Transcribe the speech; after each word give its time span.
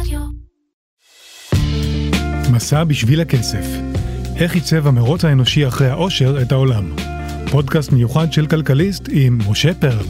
רדיו. 0.00 0.20
מסע 2.52 2.84
בשביל 2.84 3.20
הכסף. 3.20 3.66
איך 4.36 4.54
עיצב 4.54 4.86
המרוץ 4.86 5.24
האנושי 5.24 5.68
אחרי 5.68 5.88
העושר 5.88 6.42
את 6.42 6.52
העולם. 6.52 6.92
פודקאסט 7.50 7.92
מיוחד 7.92 8.32
של 8.32 8.46
כלכליסט 8.46 9.08
עם 9.10 9.38
משה 9.50 9.74
פרל. 9.74 10.06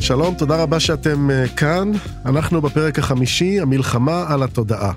שלום, 0.00 0.34
תודה 0.34 0.62
רבה 0.62 0.80
שאתם 0.80 1.30
אה, 1.30 1.48
כאן. 1.48 1.92
אנחנו 2.26 2.62
בפרק 2.62 2.98
החמישי, 2.98 3.60
המלחמה 3.60 4.24
על 4.28 4.42
התודעה. 4.42 4.92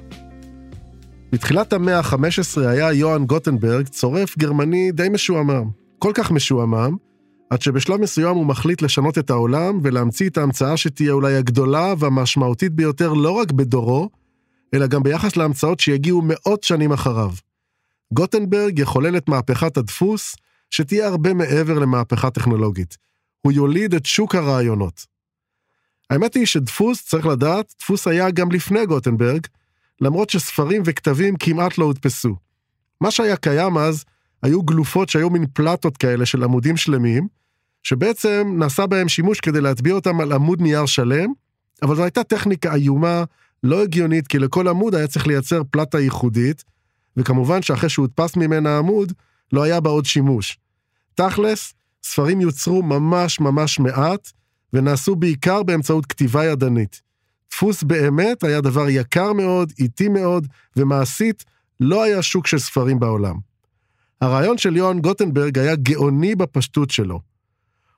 בתחילת 1.31 1.73
המאה 1.73 1.99
ה-15 1.99 2.61
היה 2.67 2.93
יוהאן 2.93 3.25
גוטנברג 3.25 3.87
צורף 3.87 4.37
גרמני 4.37 4.91
די 4.91 5.09
משועמם. 5.09 5.69
כל 5.99 6.11
כך 6.15 6.31
משועמם, 6.31 6.95
עד 7.49 7.61
שבשלב 7.61 8.01
מסוים 8.01 8.35
הוא 8.35 8.45
מחליט 8.45 8.81
לשנות 8.81 9.17
את 9.17 9.29
העולם 9.29 9.79
ולהמציא 9.83 10.29
את 10.29 10.37
ההמצאה 10.37 10.77
שתהיה 10.77 11.11
אולי 11.11 11.35
הגדולה 11.35 11.93
והמשמעותית 11.99 12.73
ביותר 12.73 13.13
לא 13.13 13.31
רק 13.31 13.51
בדורו, 13.51 14.09
אלא 14.73 14.87
גם 14.87 15.03
ביחס 15.03 15.37
להמצאות 15.37 15.79
שיגיעו 15.79 16.21
מאות 16.25 16.63
שנים 16.63 16.91
אחריו. 16.91 17.31
גוטנברג 18.13 18.79
יחולל 18.79 19.17
את 19.17 19.29
מהפכת 19.29 19.77
הדפוס, 19.77 20.35
שתהיה 20.69 21.07
הרבה 21.07 21.33
מעבר 21.33 21.79
למהפכה 21.79 22.29
טכנולוגית. 22.29 22.97
הוא 23.41 23.51
יוליד 23.51 23.93
את 23.93 24.05
שוק 24.05 24.35
הרעיונות. 24.35 25.05
האמת 26.09 26.33
היא 26.33 26.45
שדפוס, 26.45 27.05
צריך 27.05 27.25
לדעת, 27.25 27.73
דפוס 27.79 28.07
היה 28.07 28.31
גם 28.31 28.51
לפני 28.51 28.85
גוטנברג, 28.85 29.47
למרות 30.01 30.29
שספרים 30.29 30.81
וכתבים 30.85 31.35
כמעט 31.35 31.77
לא 31.77 31.85
הודפסו. 31.85 32.35
מה 33.01 33.11
שהיה 33.11 33.35
קיים 33.35 33.77
אז, 33.77 34.05
היו 34.43 34.63
גלופות 34.63 35.09
שהיו 35.09 35.29
מין 35.29 35.45
פלטות 35.53 35.97
כאלה 35.97 36.25
של 36.25 36.43
עמודים 36.43 36.77
שלמים, 36.77 37.27
שבעצם 37.83 38.53
נעשה 38.57 38.87
בהם 38.87 39.09
שימוש 39.09 39.39
כדי 39.39 39.61
להטביע 39.61 39.93
אותם 39.93 40.21
על 40.21 40.31
עמוד 40.31 40.61
נייר 40.61 40.85
שלם, 40.85 41.33
אבל 41.81 41.95
זו 41.95 42.03
הייתה 42.03 42.23
טכניקה 42.23 42.75
איומה, 42.75 43.23
לא 43.63 43.83
הגיונית, 43.83 44.27
כי 44.27 44.39
לכל 44.39 44.67
עמוד 44.67 44.95
היה 44.95 45.07
צריך 45.07 45.27
לייצר 45.27 45.61
פלטה 45.71 45.99
ייחודית, 45.99 46.63
וכמובן 47.17 47.61
שאחרי 47.61 47.89
שהודפס 47.89 48.35
ממנה 48.35 48.69
העמוד, 48.69 49.13
לא 49.53 49.63
היה 49.63 49.79
בה 49.79 49.89
עוד 49.89 50.05
שימוש. 50.05 50.57
תכלס, 51.15 51.73
ספרים 52.03 52.41
יוצרו 52.41 52.83
ממש 52.83 53.39
ממש 53.39 53.79
מעט, 53.79 54.31
ונעשו 54.73 55.15
בעיקר 55.15 55.63
באמצעות 55.63 56.05
כתיבה 56.05 56.45
ידנית. 56.45 57.01
דפוס 57.51 57.83
באמת 57.83 58.43
היה 58.43 58.61
דבר 58.61 58.89
יקר 58.89 59.33
מאוד, 59.33 59.73
איטי 59.79 60.09
מאוד, 60.09 60.47
ומעשית 60.75 61.45
לא 61.79 62.03
היה 62.03 62.21
שוק 62.21 62.47
של 62.47 62.59
ספרים 62.59 62.99
בעולם. 62.99 63.48
הרעיון 64.21 64.57
של 64.57 64.77
יוהאן 64.77 64.99
גוטנברג 64.99 65.59
היה 65.59 65.75
גאוני 65.75 66.35
בפשטות 66.35 66.91
שלו. 66.91 67.19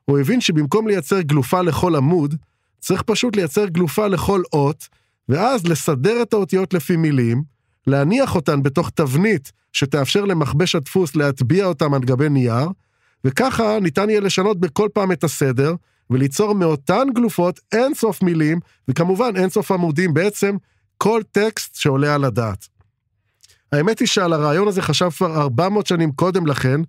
הוא 0.04 0.18
הבין 0.18 0.40
שבמקום 0.40 0.88
לייצר 0.88 1.20
גלופה 1.20 1.62
לכל 1.62 1.96
עמוד, 1.96 2.34
צריך 2.80 3.02
פשוט 3.02 3.36
לייצר 3.36 3.66
גלופה 3.66 4.06
לכל 4.06 4.42
אות, 4.52 4.88
ואז 5.28 5.66
לסדר 5.66 6.22
את 6.22 6.32
האותיות 6.32 6.74
לפי 6.74 6.96
מילים, 6.96 7.42
להניח 7.86 8.34
אותן 8.34 8.62
בתוך 8.62 8.90
תבנית 8.90 9.52
שתאפשר 9.72 10.24
למכבש 10.24 10.74
הדפוס 10.74 11.16
להטביע 11.16 11.64
אותם 11.64 11.94
על 11.94 12.00
גבי 12.00 12.28
נייר, 12.28 12.68
וככה 13.24 13.80
ניתן 13.80 14.10
יהיה 14.10 14.20
לשנות 14.20 14.60
בכל 14.60 14.88
פעם 14.94 15.12
את 15.12 15.24
הסדר, 15.24 15.74
וליצור 16.10 16.54
מאותן 16.54 17.06
גלופות 17.14 17.60
אין 17.72 17.94
סוף 17.94 18.22
מילים, 18.22 18.60
וכמובן 18.88 19.36
אין 19.36 19.50
סוף 19.50 19.72
עמודים, 19.72 20.14
בעצם 20.14 20.56
כל 20.98 21.22
טקסט 21.32 21.74
שעולה 21.74 22.14
על 22.14 22.24
הדעת. 22.24 22.68
האמת 23.72 23.98
היא 23.98 24.08
שעל 24.08 24.32
הרעיון 24.32 24.68
הזה 24.68 24.82
חשב 24.82 25.10
כבר 25.10 25.42
400 25.42 25.86
שנים 25.86 26.12
קודם 26.12 26.46
לכן, 26.46 26.80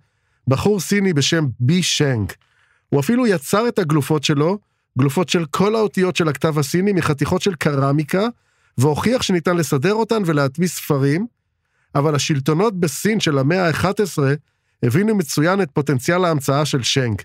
בחור 0.47 0.79
סיני 0.79 1.13
בשם 1.13 1.45
בי 1.59 1.83
שנג. 1.83 2.31
הוא 2.89 2.99
אפילו 2.99 3.27
יצר 3.27 3.67
את 3.67 3.79
הגלופות 3.79 4.23
שלו, 4.23 4.57
גלופות 4.99 5.29
של 5.29 5.45
כל 5.45 5.75
האותיות 5.75 6.15
של 6.15 6.27
הכתב 6.27 6.59
הסיני 6.59 6.93
מחתיכות 6.93 7.41
של 7.41 7.55
קרמיקה, 7.55 8.27
והוכיח 8.77 9.21
שניתן 9.21 9.57
לסדר 9.57 9.93
אותן 9.93 10.21
ולהדפיס 10.25 10.75
ספרים, 10.75 11.27
אבל 11.95 12.15
השלטונות 12.15 12.79
בסין 12.79 13.19
של 13.19 13.37
המאה 13.37 13.67
ה-11 13.67 14.19
הבינו 14.83 15.15
מצוין 15.15 15.61
את 15.61 15.69
פוטנציאל 15.73 16.25
ההמצאה 16.25 16.65
של 16.65 16.83
שנג. 16.83 17.21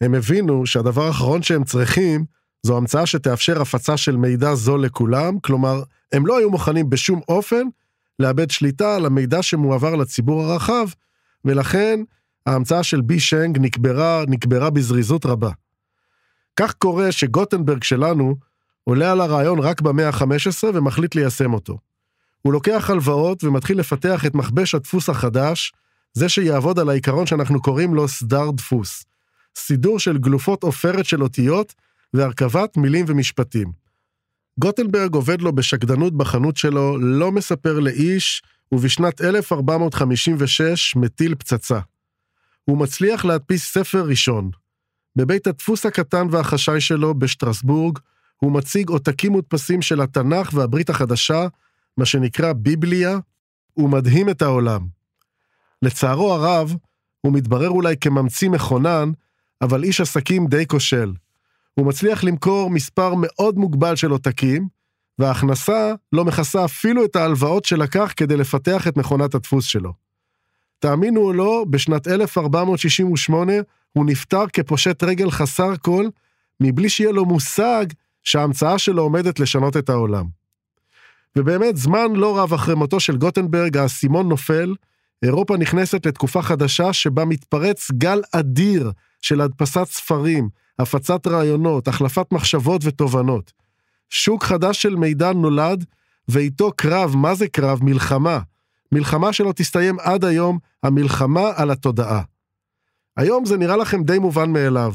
הם 0.00 0.14
הבינו 0.14 0.66
שהדבר 0.66 1.06
האחרון 1.06 1.42
שהם 1.42 1.64
צריכים 1.64 2.24
זו 2.62 2.76
המצאה 2.76 3.06
שתאפשר 3.06 3.62
הפצה 3.62 3.96
של 3.96 4.16
מידע 4.16 4.54
זול 4.54 4.84
לכולם, 4.84 5.38
כלומר, 5.38 5.82
הם 6.12 6.26
לא 6.26 6.38
היו 6.38 6.50
מוכנים 6.50 6.90
בשום 6.90 7.20
אופן 7.28 7.62
לאבד 8.20 8.50
שליטה 8.50 8.96
על 8.96 9.06
המידע 9.06 9.42
שמועבר 9.42 9.96
לציבור 9.96 10.42
הרחב, 10.42 10.86
ולכן 11.44 12.00
ההמצאה 12.46 12.82
של 12.82 13.00
בי 13.00 13.20
שנג 13.20 13.58
נקברה, 13.58 14.24
נקברה 14.28 14.70
בזריזות 14.70 15.26
רבה. 15.26 15.50
כך 16.56 16.74
קורה 16.74 17.12
שגוטנברג 17.12 17.82
שלנו 17.82 18.36
עולה 18.84 19.12
על 19.12 19.20
הרעיון 19.20 19.58
רק 19.58 19.80
במאה 19.80 20.08
ה-15 20.08 20.64
ומחליט 20.74 21.14
ליישם 21.14 21.54
אותו. 21.54 21.78
הוא 22.42 22.52
לוקח 22.52 22.90
הלוואות 22.90 23.44
ומתחיל 23.44 23.78
לפתח 23.78 24.26
את 24.26 24.34
מכבש 24.34 24.74
הדפוס 24.74 25.08
החדש, 25.08 25.72
זה 26.12 26.28
שיעבוד 26.28 26.78
על 26.78 26.88
העיקרון 26.88 27.26
שאנחנו 27.26 27.62
קוראים 27.62 27.94
לו 27.94 28.08
סדר 28.08 28.50
דפוס. 28.50 29.04
סידור 29.56 29.98
של 29.98 30.18
גלופות 30.18 30.62
עופרת 30.62 31.04
של 31.04 31.22
אותיות 31.22 31.74
והרכבת 32.14 32.76
מילים 32.76 33.04
ומשפטים. 33.08 33.79
גוטנברג 34.60 35.14
עובד 35.14 35.42
לו 35.42 35.52
בשקדנות 35.52 36.16
בחנות 36.16 36.56
שלו, 36.56 36.98
לא 36.98 37.32
מספר 37.32 37.80
לאיש, 37.80 38.42
ובשנת 38.72 39.20
1456 39.20 40.96
מטיל 40.96 41.34
פצצה. 41.34 41.80
הוא 42.64 42.78
מצליח 42.78 43.24
להדפיס 43.24 43.72
ספר 43.72 44.04
ראשון. 44.04 44.50
בבית 45.16 45.46
הדפוס 45.46 45.86
הקטן 45.86 46.26
והחשאי 46.30 46.80
שלו 46.80 47.14
בשטרסבורג, 47.14 47.98
הוא 48.36 48.52
מציג 48.52 48.88
עותקים 48.88 49.32
מודפסים 49.32 49.82
של 49.82 50.00
התנ"ך 50.00 50.50
והברית 50.54 50.90
החדשה, 50.90 51.46
מה 51.96 52.04
שנקרא 52.04 52.52
ביבליה, 52.52 53.18
ומדהים 53.76 54.28
את 54.28 54.42
העולם. 54.42 54.86
לצערו 55.82 56.32
הרב, 56.32 56.74
הוא 57.20 57.32
מתברר 57.32 57.68
אולי 57.68 57.96
כממציא 58.00 58.50
מכונן, 58.50 59.10
אבל 59.60 59.84
איש 59.84 60.00
עסקים 60.00 60.46
די 60.46 60.66
כושל. 60.66 61.12
הוא 61.74 61.86
מצליח 61.86 62.24
למכור 62.24 62.70
מספר 62.70 63.14
מאוד 63.16 63.58
מוגבל 63.58 63.96
של 63.96 64.10
עותקים, 64.10 64.68
וההכנסה 65.18 65.92
לא 66.12 66.24
מכסה 66.24 66.64
אפילו 66.64 67.04
את 67.04 67.16
ההלוואות 67.16 67.64
שלקח 67.64 68.12
כדי 68.16 68.36
לפתח 68.36 68.88
את 68.88 68.96
מכונת 68.96 69.34
הדפוס 69.34 69.64
שלו. 69.64 69.92
תאמינו 70.78 71.20
או 71.20 71.32
לא, 71.32 71.64
בשנת 71.70 72.08
1468 72.08 73.52
הוא 73.92 74.06
נפטר 74.06 74.44
כפושט 74.52 75.02
רגל 75.02 75.30
חסר 75.30 75.76
כל, 75.76 76.06
מבלי 76.60 76.88
שיהיה 76.88 77.12
לו 77.12 77.24
מושג 77.24 77.86
שההמצאה 78.22 78.78
שלו 78.78 79.02
עומדת 79.02 79.40
לשנות 79.40 79.76
את 79.76 79.88
העולם. 79.88 80.26
ובאמת, 81.36 81.76
זמן 81.76 82.12
לא 82.14 82.38
רב 82.38 82.52
אחרי 82.52 82.74
מותו 82.74 83.00
של 83.00 83.16
גוטנברג, 83.16 83.76
האסימון 83.76 84.28
נופל, 84.28 84.74
אירופה 85.22 85.56
נכנסת 85.56 86.06
לתקופה 86.06 86.42
חדשה 86.42 86.92
שבה 86.92 87.24
מתפרץ 87.24 87.90
גל 87.90 88.20
אדיר 88.32 88.90
של 89.20 89.40
הדפסת 89.40 89.84
ספרים, 89.84 90.48
הפצת 90.78 91.26
רעיונות, 91.26 91.88
החלפת 91.88 92.26
מחשבות 92.32 92.80
ותובנות. 92.84 93.52
שוק 94.10 94.44
חדש 94.44 94.82
של 94.82 94.96
מידע 94.96 95.32
נולד, 95.32 95.84
ואיתו 96.28 96.72
קרב, 96.76 97.16
מה 97.16 97.34
זה 97.34 97.48
קרב? 97.48 97.84
מלחמה. 97.84 98.40
מלחמה 98.92 99.32
שלא 99.32 99.52
תסתיים 99.52 99.96
עד 100.00 100.24
היום, 100.24 100.58
המלחמה 100.82 101.50
על 101.56 101.70
התודעה. 101.70 102.22
היום 103.16 103.44
זה 103.44 103.56
נראה 103.56 103.76
לכם 103.76 104.02
די 104.02 104.18
מובן 104.18 104.52
מאליו. 104.52 104.92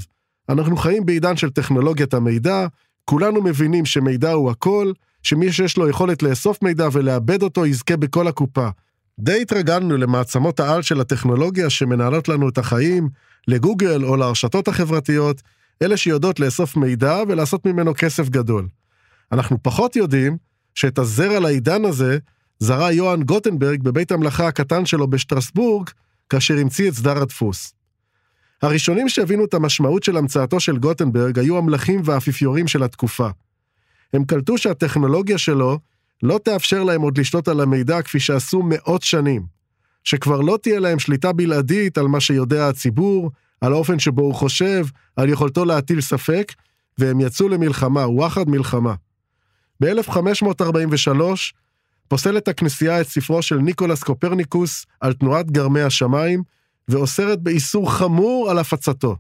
אנחנו 0.50 0.78
חיים 0.78 1.06
בעידן 1.06 1.38
של 1.38 1.50
טכנולוגיית 1.50 2.14
המידע, 2.14 2.68
כולנו 3.06 3.42
מבינים 3.42 3.86
שמידע 3.86 4.32
הוא 4.32 4.52
הכל, 4.52 4.92
שמי 5.24 5.52
שיש 5.52 5.78
לו 5.78 5.90
יכולת 5.90 6.24
לאסוף 6.24 6.62
מידע 6.62 6.88
ולאבד 6.92 7.44
אותו 7.44 7.66
יזכה 7.66 7.98
בכל 7.98 8.28
הקופה. 8.28 8.70
די 9.20 9.42
התרגלנו 9.42 9.98
למעצמות 9.98 10.60
העל 10.60 10.82
של 10.82 11.02
הטכנולוגיה 11.02 11.70
שמנהלות 11.70 12.30
לנו 12.30 12.50
את 12.50 12.58
החיים, 12.58 13.10
לגוגל 13.48 14.04
או 14.04 14.16
לרשתות 14.16 14.68
החברתיות, 14.68 15.42
אלה 15.82 15.98
שיודעות 15.98 16.40
לאסוף 16.40 16.76
מידע 16.76 17.18
ולעשות 17.28 17.66
ממנו 17.66 17.94
כסף 17.98 18.30
גדול. 18.30 18.68
אנחנו 19.32 19.64
פחות 19.64 19.96
יודעים 19.96 20.38
שאת 20.76 20.98
הזרע 21.00 21.40
לעידן 21.40 21.86
הזה 21.86 22.18
זרע 22.60 22.92
יוהאן 22.92 23.24
גוטנברג 23.24 23.84
בבית 23.84 24.12
המלאכה 24.12 24.48
הקטן 24.48 24.86
שלו 24.86 25.08
בשטרסבורג, 25.08 25.90
כאשר 26.30 26.58
המציא 26.58 26.90
את 26.90 26.94
סדר 26.94 27.22
הדפוס. 27.22 27.74
הראשונים 28.62 29.10
שהבינו 29.10 29.46
את 29.46 29.54
המשמעות 29.54 30.04
של 30.04 30.18
המצאתו 30.18 30.60
של 30.60 30.78
גוטנברג 30.78 31.40
היו 31.40 31.58
המלכים 31.58 32.02
והאפיפיורים 32.06 32.68
של 32.68 32.84
התקופה. 32.84 33.30
הם 34.14 34.26
קלטו 34.26 34.58
שהטכנולוגיה 34.58 35.38
שלו 35.38 35.80
לא 36.24 36.40
תאפשר 36.44 36.84
להם 36.84 37.02
עוד 37.02 37.18
לשלוט 37.18 37.48
על 37.48 37.62
המידע 37.62 38.02
כפי 38.02 38.20
שעשו 38.20 38.62
מאות 38.64 39.02
שנים, 39.02 39.46
שכבר 40.04 40.42
לא 40.42 40.58
תהיה 40.62 40.80
להם 40.80 41.00
שליטה 41.00 41.34
בלעדית 41.34 41.98
על 41.98 42.08
מה 42.08 42.20
שיודע 42.20 42.70
הציבור, 42.70 43.32
על 43.62 43.74
האופן 43.74 44.00
שבו 44.00 44.22
הוא 44.22 44.34
חושב, 44.34 44.86
על 45.16 45.30
יכולתו 45.30 45.66
להטיל 45.66 46.02
ספק, 46.02 46.54
והם 46.98 47.20
יצאו 47.20 47.50
למלחמה, 47.50 48.08
וואחד 48.08 48.50
מלחמה. 48.50 48.94
ב-1543 49.84 51.22
פוסלת 52.08 52.48
הכנסייה 52.48 53.02
את 53.02 53.08
ספרו 53.08 53.42
של 53.42 53.58
ניקולס 53.58 54.04
קופרניקוס 54.04 54.86
על 55.00 55.14
תנועת 55.14 55.52
גרמי 55.52 55.82
השמיים, 55.82 56.44
ואוסרת 56.88 57.42
באיסור 57.42 57.92
חמור 57.92 58.50
על 58.52 58.60
הפצתו. 58.60 59.16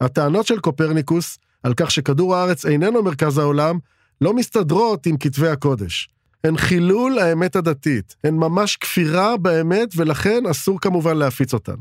הטענות 0.00 0.46
של 0.46 0.60
קופרניקוס 0.60 1.38
על 1.62 1.74
כך 1.76 1.90
שכדור 1.90 2.36
הארץ 2.36 2.66
איננו 2.66 3.02
מרכז 3.02 3.38
העולם, 3.38 3.78
לא 4.20 4.34
מסתדרות 4.34 5.06
עם 5.06 5.16
כתבי 5.16 5.48
הקודש. 5.48 6.08
הן 6.44 6.56
חילול 6.56 7.18
האמת 7.18 7.56
הדתית, 7.56 8.16
הן 8.24 8.34
ממש 8.34 8.76
כפירה 8.76 9.36
באמת, 9.36 9.88
ולכן 9.96 10.46
אסור 10.50 10.80
כמובן 10.80 11.16
להפיץ 11.16 11.54
אותן. 11.54 11.74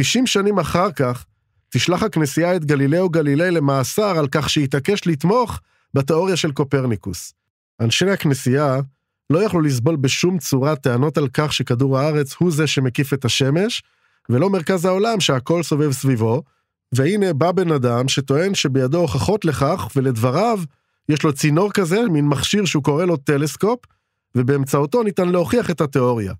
90 0.00 0.26
שנים 0.26 0.58
אחר 0.58 0.92
כך, 0.92 1.24
תשלח 1.70 2.02
הכנסייה 2.02 2.56
את 2.56 2.64
גלילאו 2.64 3.08
גלילי 3.08 3.50
למאסר 3.50 4.18
על 4.18 4.28
כך 4.30 4.50
שהתעקש 4.50 5.06
לתמוך 5.06 5.60
בתיאוריה 5.94 6.36
של 6.36 6.52
קופרניקוס. 6.52 7.32
אנשי 7.80 8.10
הכנסייה 8.10 8.80
לא 9.30 9.42
יכלו 9.42 9.60
לסבול 9.60 9.96
בשום 9.96 10.38
צורה 10.38 10.76
טענות 10.76 11.18
על 11.18 11.28
כך 11.32 11.52
שכדור 11.52 11.98
הארץ 11.98 12.34
הוא 12.38 12.52
זה 12.52 12.66
שמקיף 12.66 13.12
את 13.12 13.24
השמש, 13.24 13.82
ולא 14.28 14.50
מרכז 14.50 14.84
העולם 14.84 15.20
שהכל 15.20 15.62
סובב 15.62 15.92
סביבו, 15.92 16.42
והנה 16.92 17.32
בא 17.32 17.52
בן 17.52 17.72
אדם 17.72 18.08
שטוען 18.08 18.54
שבידו 18.54 18.98
הוכחות 18.98 19.44
לכך, 19.44 19.88
ולדבריו, 19.96 20.60
יש 21.08 21.22
לו 21.22 21.32
צינור 21.32 21.72
כזה, 21.72 22.00
מין 22.10 22.28
מכשיר 22.28 22.64
שהוא 22.64 22.82
קורא 22.82 23.04
לו 23.04 23.16
טלסקופ, 23.16 23.78
ובאמצעותו 24.34 25.02
ניתן 25.02 25.28
להוכיח 25.28 25.70
את 25.70 25.80
התיאוריה. 25.80 26.32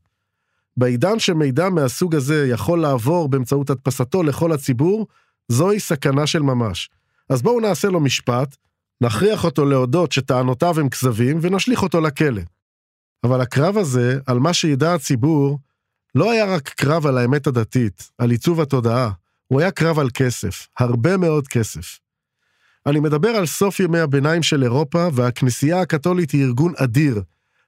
בעידן 0.79 1.19
שמידע 1.19 1.69
מהסוג 1.69 2.15
הזה 2.15 2.47
יכול 2.49 2.81
לעבור 2.81 3.29
באמצעות 3.29 3.71
הדפסתו 3.71 4.23
לכל 4.23 4.53
הציבור, 4.53 5.07
זוהי 5.49 5.81
סכנה 5.81 6.27
של 6.27 6.43
ממש. 6.43 6.91
אז 7.29 7.43
בואו 7.43 7.61
נעשה 7.61 7.89
לו 7.89 8.01
משפט, 8.01 8.57
נכריח 9.01 9.45
אותו 9.45 9.65
להודות 9.65 10.13
שטענותיו 10.13 10.81
הם 10.81 10.89
כזבים, 10.89 11.39
ונשליך 11.43 11.83
אותו 11.83 12.01
לכלא. 12.01 12.43
אבל 13.25 13.41
הקרב 13.41 13.77
הזה, 13.77 14.19
על 14.27 14.39
מה 14.39 14.53
שידע 14.53 14.95
הציבור, 14.95 15.59
לא 16.15 16.31
היה 16.33 16.55
רק 16.55 16.69
קרב 16.69 17.07
על 17.07 17.19
האמת 17.19 17.47
הדתית, 17.47 18.11
על 18.19 18.31
עיצוב 18.31 18.61
התודעה, 18.61 19.11
הוא 19.47 19.61
היה 19.61 19.71
קרב 19.71 19.99
על 19.99 20.09
כסף, 20.15 20.69
הרבה 20.79 21.17
מאוד 21.17 21.49
כסף. 21.49 21.99
אני 22.87 23.01
מדבר 23.01 23.29
על 23.29 23.47
סוף 23.47 23.81
ימי 23.81 23.99
הביניים 23.99 24.43
של 24.43 24.63
אירופה, 24.63 25.09
והכנסייה 25.13 25.81
הקתולית 25.81 26.31
היא 26.31 26.45
ארגון 26.45 26.73
אדיר. 26.77 27.23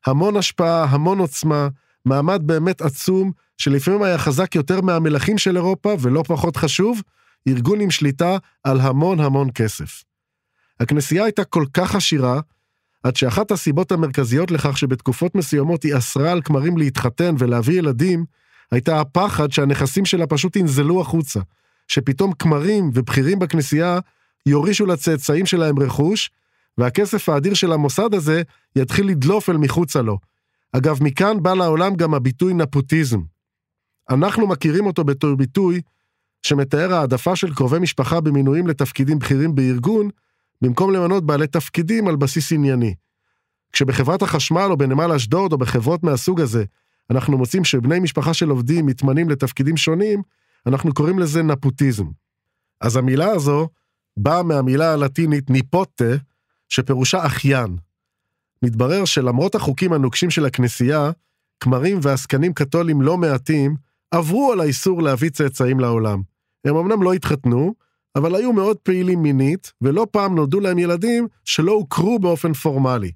המון 0.07 0.37
השפעה, 0.37 0.85
המון 0.85 1.19
עוצמה, 1.19 1.69
מעמד 2.05 2.43
באמת 2.45 2.81
עצום, 2.81 3.33
שלפעמים 3.59 4.03
היה 4.03 4.19
חזק 4.19 4.55
יותר 4.55 4.81
מהמלכים 4.81 5.39
של 5.39 5.57
אירופה, 5.57 5.95
ולא 6.01 6.23
פחות 6.27 6.57
חשוב, 6.57 7.03
ארגון 7.49 7.81
עם 7.81 7.91
שליטה 7.91 8.37
על 8.65 8.81
המון 8.81 9.21
המון 9.21 9.49
כסף. 9.55 10.05
הכנסייה 10.81 11.25
הייתה 11.25 11.45
כל 11.45 11.65
כך 11.75 11.95
עשירה, 11.95 12.41
עד 13.03 13.17
שאחת 13.17 13.51
הסיבות 13.51 13.93
המרכזיות 13.93 14.51
לכך 14.51 14.79
שבתקופות 14.79 15.35
מסוימות 15.35 15.83
היא 15.83 15.97
אסרה 15.97 16.33
על 16.33 16.41
כמרים 16.45 16.79
להתחתן 16.79 17.35
ולהביא 17.39 17.79
ילדים, 17.79 18.25
הייתה 18.73 19.01
הפחד 19.01 19.53
שהנכסים 19.53 20.05
שלה 20.05 20.27
פשוט 20.27 20.57
ינזלו 20.57 21.01
החוצה. 21.01 21.41
שפתאום 21.89 22.33
כמרים 22.33 22.91
ובכירים 22.95 23.39
בכנסייה 23.39 23.99
יורישו 24.47 24.87
לצאצאים 24.87 25.47
שלהם 25.47 25.79
רכוש, 25.79 26.31
והכסף 26.79 27.29
האדיר 27.29 27.55
של 27.55 27.73
המוסד 27.73 28.15
הזה 28.15 28.43
יתחיל 28.77 29.09
לדלוף 29.09 29.51
אל 29.51 29.57
מחוצה 29.57 30.03
לו. 30.03 30.19
אגב, 30.73 30.99
מכאן 31.03 31.43
בא 31.43 31.55
לעולם 31.55 31.95
גם 31.95 32.15
הביטוי 32.15 32.55
נפוטיזם. 32.55 33.21
אנחנו 34.11 34.47
מכירים 34.47 34.87
אותו 34.87 35.05
בתור 35.05 35.35
ביטוי 35.35 35.81
שמתאר 36.43 36.95
העדפה 36.95 37.37
של 37.37 37.55
קרובי 37.55 37.79
משפחה 37.79 38.21
במינויים 38.21 38.67
לתפקידים 38.67 39.19
בכירים 39.19 39.55
בארגון, 39.55 40.09
במקום 40.63 40.93
למנות 40.93 41.27
בעלי 41.27 41.47
תפקידים 41.47 42.09
על 42.09 42.17
בסיס 42.17 42.53
ענייני. 42.53 42.95
כשבחברת 43.73 44.23
החשמל 44.23 44.67
או 44.71 44.77
בנמל 44.77 45.13
אשדוד 45.13 45.53
או 45.53 45.59
בחברות 45.59 46.03
מהסוג 46.03 46.41
הזה, 46.41 46.65
אנחנו 47.11 47.39
מוצאים 47.39 47.65
שבני 47.65 48.01
משפחה 48.01 48.35
של 48.35 48.51
עובדים 48.51 48.87
מתמנים 48.87 49.31
לתפקידים 49.31 49.77
שונים, 49.77 50.23
אנחנו 50.67 50.95
קוראים 50.95 51.19
לזה 51.19 51.43
נפוטיזם. 51.43 52.07
אז 52.81 52.97
המילה 52.97 53.27
הזו 53.31 53.69
באה 54.17 54.43
מהמילה 54.43 54.93
הלטינית 54.93 55.51
ניפוטה, 55.51 56.15
שפירושה 56.69 57.27
אחיין. 57.27 57.77
מתברר 58.63 59.05
שלמרות 59.05 59.55
החוקים 59.55 59.93
הנוקשים 59.93 60.31
של 60.31 60.45
הכנסייה, 60.45 61.11
כמרים 61.61 61.99
ועסקנים 62.03 62.53
קתולים 62.53 63.03
לא 63.03 63.19
מעטים 63.19 63.77
עברו 64.11 64.53
על 64.53 64.61
האיסור 64.61 65.03
להביא 65.03 65.31
צאצאים 65.31 65.81
לעולם. 65.81 66.23
הם 66.65 66.77
אמנם 66.77 67.03
לא 67.03 67.13
התחתנו, 67.13 67.75
אבל 68.17 68.35
היו 68.35 68.53
מאוד 68.53 68.77
פעילים 68.77 69.23
מינית, 69.23 69.73
ולא 69.83 70.07
פעם 70.11 70.35
נולדו 70.35 70.61
להם 70.61 70.79
ילדים 70.79 71.27
שלא 71.45 71.73
הוכרו 71.73 72.19
באופן 72.19 72.53
פורמלי. 72.53 73.13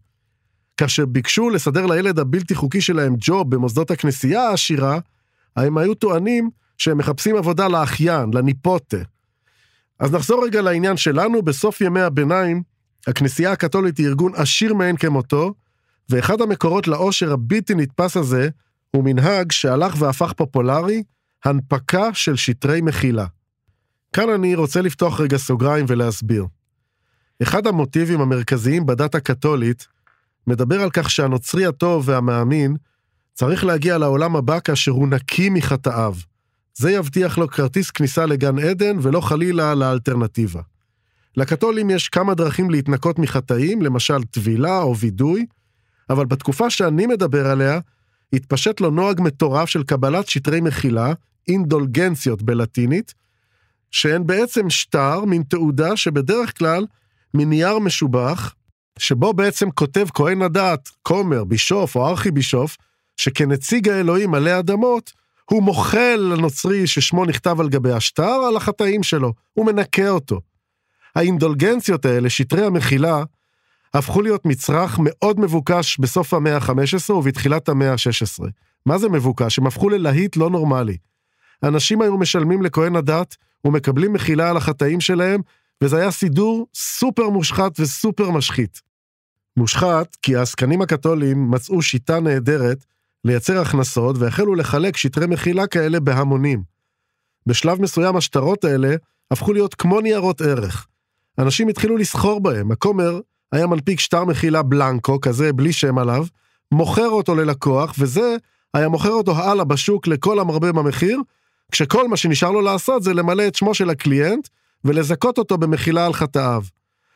כאשר 0.76 1.06
ביקשו 1.06 1.50
לסדר 1.50 1.86
לילד 1.86 2.18
הבלתי 2.18 2.54
חוקי 2.54 2.80
שלהם 2.80 3.14
ג'וב 3.18 3.50
במוסדות 3.50 3.90
הכנסייה 3.90 4.42
העשירה, 4.42 4.98
הם 5.56 5.78
היו 5.78 5.94
טוענים 5.94 6.50
שהם 6.78 6.98
מחפשים 6.98 7.36
עבודה 7.36 7.68
לאחיין, 7.68 8.30
לניפוטה. 8.34 8.96
אז 10.00 10.12
נחזור 10.12 10.44
רגע 10.44 10.62
לעניין 10.62 10.96
שלנו, 10.96 11.42
בסוף 11.42 11.80
ימי 11.80 12.00
הביניים, 12.00 12.62
הכנסייה 13.06 13.52
הקתולית 13.52 13.98
היא 13.98 14.06
ארגון 14.06 14.32
עשיר 14.34 14.74
מאין 14.74 14.96
כמותו, 14.96 15.54
ואחד 16.08 16.40
המקורות 16.40 16.88
לעושר 16.88 17.32
הבלתי 17.32 17.74
נתפס 17.74 18.16
הזה, 18.16 18.48
הוא 18.90 19.04
מנהג 19.04 19.52
שהלך 19.52 19.94
והפך 19.98 20.32
פופולרי, 20.32 21.02
הנפקה 21.44 22.14
של 22.14 22.36
שטרי 22.36 22.80
מחילה. 22.80 23.26
כאן 24.12 24.28
אני 24.28 24.54
רוצה 24.54 24.80
לפתוח 24.80 25.20
רגע 25.20 25.36
סוגריים 25.36 25.84
ולהסביר. 25.88 26.46
אחד 27.42 27.66
המוטיבים 27.66 28.20
המרכזיים 28.20 28.86
בדת 28.86 29.14
הקתולית 29.14 29.86
מדבר 30.46 30.80
על 30.80 30.90
כך 30.90 31.10
שהנוצרי 31.10 31.66
הטוב 31.66 32.08
והמאמין 32.08 32.76
צריך 33.34 33.64
להגיע 33.64 33.98
לעולם 33.98 34.36
הבא 34.36 34.60
כאשר 34.60 34.92
הוא 34.92 35.08
נקי 35.08 35.50
מחטאיו. 35.50 36.14
זה 36.74 36.90
יבטיח 36.90 37.38
לו 37.38 37.48
כרטיס 37.48 37.90
כניסה 37.90 38.26
לגן 38.26 38.58
עדן 38.58 38.96
ולא 39.02 39.20
חלילה 39.20 39.74
לאלטרנטיבה. 39.74 40.60
לקתולים 41.36 41.90
יש 41.90 42.08
כמה 42.08 42.34
דרכים 42.34 42.70
להתנקות 42.70 43.18
מחטאים, 43.18 43.82
למשל 43.82 44.24
טבילה 44.24 44.82
או 44.82 44.96
וידוי, 44.96 45.46
אבל 46.10 46.26
בתקופה 46.26 46.70
שאני 46.70 47.06
מדבר 47.06 47.46
עליה, 47.46 47.80
התפשט 48.32 48.80
לו 48.80 48.90
נוהג 48.90 49.20
מטורף 49.20 49.68
של 49.68 49.82
קבלת 49.82 50.28
שטרי 50.28 50.60
מחילה, 50.60 51.12
אינדולגנציות 51.48 52.42
בלטינית, 52.42 53.14
שהן 53.90 54.26
בעצם 54.26 54.70
שטר, 54.70 55.24
מין 55.24 55.42
תעודה 55.42 55.96
שבדרך 55.96 56.58
כלל 56.58 56.86
מנייר 57.34 57.78
משובח, 57.78 58.54
שבו 58.98 59.32
בעצם 59.32 59.70
כותב 59.70 60.06
כהן 60.14 60.42
הדת, 60.42 60.88
כומר, 61.02 61.44
בישוף 61.44 61.96
או 61.96 62.08
ארכי 62.08 62.30
בישוף, 62.30 62.76
שכנציג 63.16 63.88
האלוהים 63.88 64.34
עלי 64.34 64.58
אדמות, 64.58 65.12
הוא 65.50 65.62
מוחל 65.62 66.16
לנוצרי 66.16 66.86
ששמו 66.86 67.24
נכתב 67.24 67.60
על 67.60 67.68
גבי 67.68 67.92
השטר 67.92 68.40
על 68.48 68.56
החטאים 68.56 69.02
שלו, 69.02 69.32
הוא 69.52 69.66
מנקה 69.66 70.08
אותו. 70.08 70.40
האינדולגנציות 71.16 72.04
האלה, 72.04 72.30
שטרי 72.30 72.66
המחילה, 72.66 73.22
הפכו 73.94 74.22
להיות 74.22 74.46
מצרך 74.46 74.98
מאוד 75.02 75.40
מבוקש 75.40 75.98
בסוף 75.98 76.34
המאה 76.34 76.56
ה-15 76.56 77.12
ובתחילת 77.12 77.68
המאה 77.68 77.92
ה-16. 77.92 78.44
מה 78.86 78.98
זה 78.98 79.08
מבוקש? 79.08 79.58
הם 79.58 79.66
הפכו 79.66 79.88
ללהיט 79.88 80.36
לא 80.36 80.50
נורמלי. 80.50 80.96
אנשים 81.62 82.02
היו 82.02 82.18
משלמים 82.18 82.62
לכהן 82.62 82.96
הדת 82.96 83.36
ומקבלים 83.64 84.12
מחילה 84.12 84.50
על 84.50 84.56
החטאים 84.56 85.00
שלהם, 85.00 85.40
וזה 85.82 85.96
היה 85.96 86.10
סידור 86.10 86.66
סופר 86.74 87.28
מושחת 87.28 87.80
וסופר 87.80 88.30
משחית. 88.30 88.80
מושחת 89.56 90.16
כי 90.22 90.36
העסקנים 90.36 90.82
הקתולים 90.82 91.50
מצאו 91.50 91.82
שיטה 91.82 92.20
נהדרת 92.20 92.84
לייצר 93.24 93.60
הכנסות 93.60 94.16
והחלו 94.18 94.54
לחלק 94.54 94.96
שטרי 94.96 95.26
מחילה 95.26 95.66
כאלה 95.66 96.00
בהמונים. 96.00 96.62
בשלב 97.46 97.82
מסוים 97.82 98.16
השטרות 98.16 98.64
האלה 98.64 98.96
הפכו 99.30 99.52
להיות 99.52 99.74
כמו 99.74 100.00
ניירות 100.00 100.40
ערך. 100.40 100.86
אנשים 101.38 101.68
התחילו 101.68 101.96
לסחור 101.96 102.40
בהם, 102.40 102.72
הכומר 102.72 103.20
היה 103.52 103.66
מנפיק 103.66 104.00
שטר 104.00 104.24
מחילה 104.24 104.62
בלנקו, 104.62 105.20
כזה 105.20 105.52
בלי 105.52 105.72
שם 105.72 105.98
עליו, 105.98 106.26
מוכר 106.72 107.08
אותו 107.08 107.34
ללקוח, 107.34 107.94
וזה 107.98 108.36
היה 108.74 108.88
מוכר 108.88 109.10
אותו 109.10 109.36
הלאה 109.36 109.64
בשוק 109.64 110.06
לכל 110.06 110.40
המרבה 110.40 110.72
במחיר, 110.72 111.20
כשכל 111.72 112.08
מה 112.08 112.16
שנשאר 112.16 112.50
לו 112.50 112.60
לעשות 112.60 113.02
זה 113.02 113.14
למלא 113.14 113.46
את 113.46 113.54
שמו 113.54 113.74
של 113.74 113.90
הקליינט 113.90 114.48
ולזכות 114.84 115.38
אותו 115.38 115.58
במחילה 115.58 116.06
על 116.06 116.12
חטאיו. 116.12 116.62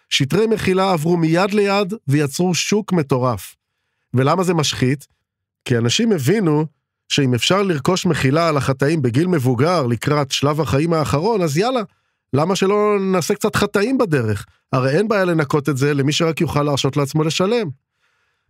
שטרי 0.09 0.47
מחילה 0.47 0.93
עברו 0.93 1.17
מיד 1.17 1.51
ליד 1.51 1.95
ויצרו 2.09 2.55
שוק 2.55 2.93
מטורף. 2.93 3.55
ולמה 4.15 4.43
זה 4.43 4.55
משחית? 4.55 5.07
כי 5.65 5.79
אנשים 5.79 6.13
הבינו 6.13 6.67
שאם 7.09 7.35
אפשר 7.35 7.63
לרכוש 7.63 8.07
מחילה 8.07 8.49
על 8.49 8.57
החטאים 8.57 9.03
בגיל 9.03 9.27
מבוגר 9.27 9.87
לקראת 9.87 10.33
שלב 10.33 10.61
החיים 10.61 10.93
האחרון, 10.93 11.43
אז 11.43 11.59
יאללה, 11.59 11.81
למה 12.33 12.57
שלא 12.57 12.97
נעשה 13.01 13.35
קצת 13.35 13.57
חטאים 13.57 13.99
בדרך? 13.99 14.47
הרי 14.73 14.91
אין 14.91 15.09
בעיה 15.09 15.25
לנקות 15.25 15.69
את 15.69 15.77
זה 15.77 15.95
למי 15.95 16.13
שרק 16.13 16.41
יוכל 16.41 16.63
להרשות 16.63 16.97
לעצמו 16.97 17.25
לשלם. 17.25 17.69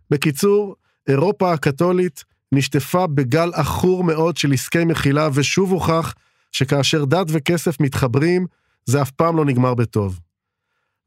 בקיצור, 0.09 0.75
אירופה 1.07 1.53
הקתולית 1.53 2.23
נשטפה 2.51 3.07
בגל 3.07 3.51
עכור 3.53 4.03
מאוד 4.03 4.37
של 4.37 4.53
עסקי 4.53 4.85
מחילה, 4.85 5.29
ושוב 5.33 5.71
הוכח 5.71 6.13
שכאשר 6.51 7.05
דת 7.05 7.27
וכסף 7.29 7.79
מתחברים, 7.79 8.45
זה 8.85 9.01
אף 9.01 9.11
פעם 9.11 9.37
לא 9.37 9.45
נגמר 9.45 9.73
בטוב. 9.73 10.19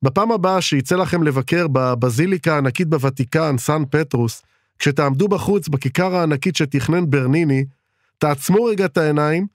בפעם 0.03 0.33
הבאה 0.33 0.61
שיצא 0.61 0.97
לכם 0.97 1.23
לבקר 1.23 1.67
בבזיליקה 1.69 2.55
הענקית 2.55 2.89
בוותיקן, 2.89 3.59
סן 3.59 3.83
פטרוס, 3.91 4.43
כשתעמדו 4.79 5.29
בחוץ 5.29 5.69
בכיכר 5.69 6.17
הענקית 6.17 6.57
שתכנן 6.57 7.11
ברניני, 7.11 7.65
תעצמו 8.19 8.65
רגע 8.65 8.85
את 8.85 8.99
העיניים, 8.99 9.47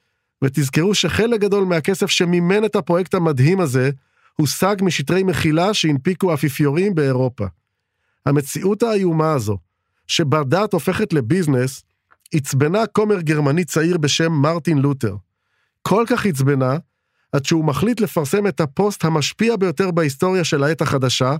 ותזכרו 0.43 0.95
שחלק 0.95 1.41
גדול 1.41 1.65
מהכסף 1.65 2.09
שמימן 2.09 2.65
את 2.65 2.75
הפרויקט 2.75 3.13
המדהים 3.13 3.59
הזה, 3.59 3.89
הושג 4.35 4.75
משטרי 4.81 5.23
מחילה 5.23 5.73
שהנפיקו 5.73 6.33
אפיפיורים 6.33 6.95
באירופה. 6.95 7.45
המציאות 8.25 8.83
האיומה 8.83 9.33
הזו, 9.33 9.57
שבה 10.07 10.43
דת 10.43 10.73
הופכת 10.73 11.13
לביזנס, 11.13 11.83
עצבנה 12.33 12.87
כומר 12.87 13.21
גרמני 13.21 13.65
צעיר 13.65 13.97
בשם 13.97 14.31
מרטין 14.31 14.77
לותר. 14.77 15.15
כל 15.81 16.03
כך 16.07 16.25
עצבנה, 16.25 16.77
עד 17.31 17.45
שהוא 17.45 17.65
מחליט 17.65 17.99
לפרסם 17.99 18.47
את 18.47 18.61
הפוסט 18.61 19.05
המשפיע 19.05 19.55
ביותר 19.55 19.91
בהיסטוריה 19.91 20.43
של 20.43 20.63
העת 20.63 20.81
החדשה, 20.81 21.35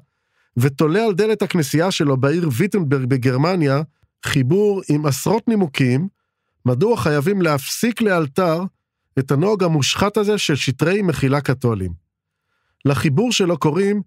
ותולה 0.58 1.06
על 1.06 1.14
דלת 1.14 1.42
הכנסייה 1.42 1.92
שלו 1.92 2.18
בעיר 2.18 2.50
ויטנברג 2.58 3.06
בגרמניה, 3.06 3.82
חיבור 4.26 4.82
עם 4.90 5.06
עשרות 5.06 5.48
נימוקים, 5.48 6.08
מדוע 6.66 6.98
חייבים 6.98 7.42
להפסיק 7.42 8.02
לאלתר 8.02 8.64
את 9.20 9.32
הנוהג 9.32 9.64
המושחת 9.64 10.18
הזה 10.18 10.38
של 10.38 10.56
שטרי 10.56 11.02
מחילה 11.02 11.42
קתולים. 11.42 11.92
לחיבור 12.86 13.32
שלו 13.32 13.58
קוראים 13.58 14.02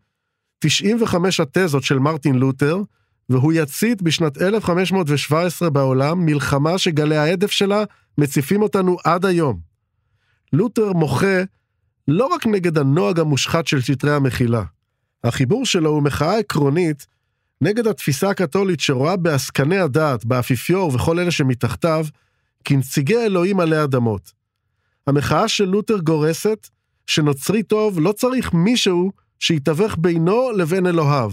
95 0.58 1.40
התזות 1.40 1.82
של 1.82 1.98
מרטין 1.98 2.34
לותר, 2.34 2.82
והוא 3.28 3.52
יצית 3.52 4.02
בשנת 4.02 4.42
1517 4.42 5.70
בעולם 5.70 6.26
מלחמה 6.26 6.78
שגלי 6.78 7.16
ההדף 7.16 7.50
שלה 7.50 7.84
מציפים 8.18 8.62
אותנו 8.62 8.96
עד 9.04 9.24
היום. 9.24 9.60
לותר 10.52 10.92
מוחה 10.92 11.42
לא 12.08 12.26
רק 12.26 12.46
נגד 12.46 12.78
הנוהג 12.78 13.20
המושחת 13.20 13.66
של 13.66 13.80
שטרי 13.80 14.14
המחילה. 14.14 14.64
החיבור 15.24 15.66
שלו 15.66 15.90
הוא 15.90 16.02
מחאה 16.02 16.38
עקרונית 16.38 17.06
נגד 17.60 17.86
התפיסה 17.86 18.30
הקתולית 18.30 18.80
שרואה 18.80 19.16
בעסקני 19.16 19.78
הדעת, 19.78 20.24
באפיפיור 20.24 20.94
וכל 20.94 21.18
אלה 21.18 21.30
שמתחתיו, 21.30 22.06
כנציגי 22.64 23.16
אלוהים 23.16 23.60
עלי 23.60 23.84
אדמות. 23.84 24.39
המחאה 25.10 25.48
של 25.48 25.64
לותר 25.64 25.98
גורסת 25.98 26.68
שנוצרי 27.06 27.62
טוב 27.62 28.00
לא 28.00 28.12
צריך 28.12 28.54
מישהו 28.54 29.10
שיתווך 29.38 29.96
בינו 29.98 30.50
לבין 30.52 30.86
אלוהיו. 30.86 31.30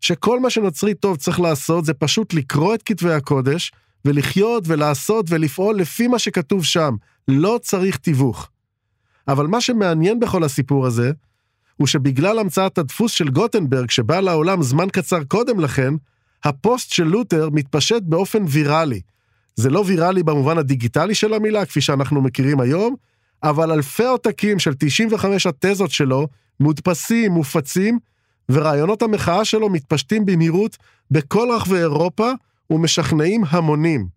שכל 0.00 0.40
מה 0.40 0.50
שנוצרי 0.50 0.94
טוב 0.94 1.16
צריך 1.16 1.40
לעשות 1.40 1.84
זה 1.84 1.94
פשוט 1.94 2.34
לקרוא 2.34 2.74
את 2.74 2.82
כתבי 2.82 3.12
הקודש, 3.12 3.72
ולחיות 4.04 4.64
ולעשות 4.66 5.26
ולפעול 5.28 5.76
לפי 5.76 6.06
מה 6.06 6.18
שכתוב 6.18 6.64
שם. 6.64 6.96
לא 7.28 7.58
צריך 7.62 7.96
תיווך. 7.96 8.48
אבל 9.28 9.46
מה 9.46 9.60
שמעניין 9.60 10.20
בכל 10.20 10.44
הסיפור 10.44 10.86
הזה, 10.86 11.12
הוא 11.76 11.86
שבגלל 11.86 12.38
המצאת 12.38 12.78
הדפוס 12.78 13.12
של 13.12 13.28
גוטנברג 13.28 13.90
שבא 13.90 14.20
לעולם 14.20 14.62
זמן 14.62 14.88
קצר 14.88 15.24
קודם 15.24 15.60
לכן, 15.60 15.94
הפוסט 16.44 16.92
של 16.92 17.04
לותר 17.04 17.48
מתפשט 17.52 18.02
באופן 18.02 18.44
ויראלי. 18.48 19.00
זה 19.60 19.70
לא 19.70 19.84
ויראלי 19.86 20.22
במובן 20.22 20.58
הדיגיטלי 20.58 21.14
של 21.14 21.34
המילה, 21.34 21.66
כפי 21.66 21.80
שאנחנו 21.80 22.22
מכירים 22.22 22.60
היום, 22.60 22.94
אבל 23.42 23.72
אלפי 23.72 24.04
עותקים 24.04 24.58
של 24.58 24.74
95 24.78 25.46
התזות 25.46 25.90
שלו 25.90 26.28
מודפסים, 26.60 27.32
מופצים, 27.32 27.98
ורעיונות 28.50 29.02
המחאה 29.02 29.44
שלו 29.44 29.68
מתפשטים 29.68 30.26
במהירות 30.26 30.76
בכל 31.10 31.48
רחבי 31.56 31.78
אירופה 31.78 32.30
ומשכנעים 32.70 33.44
המונים. 33.48 34.08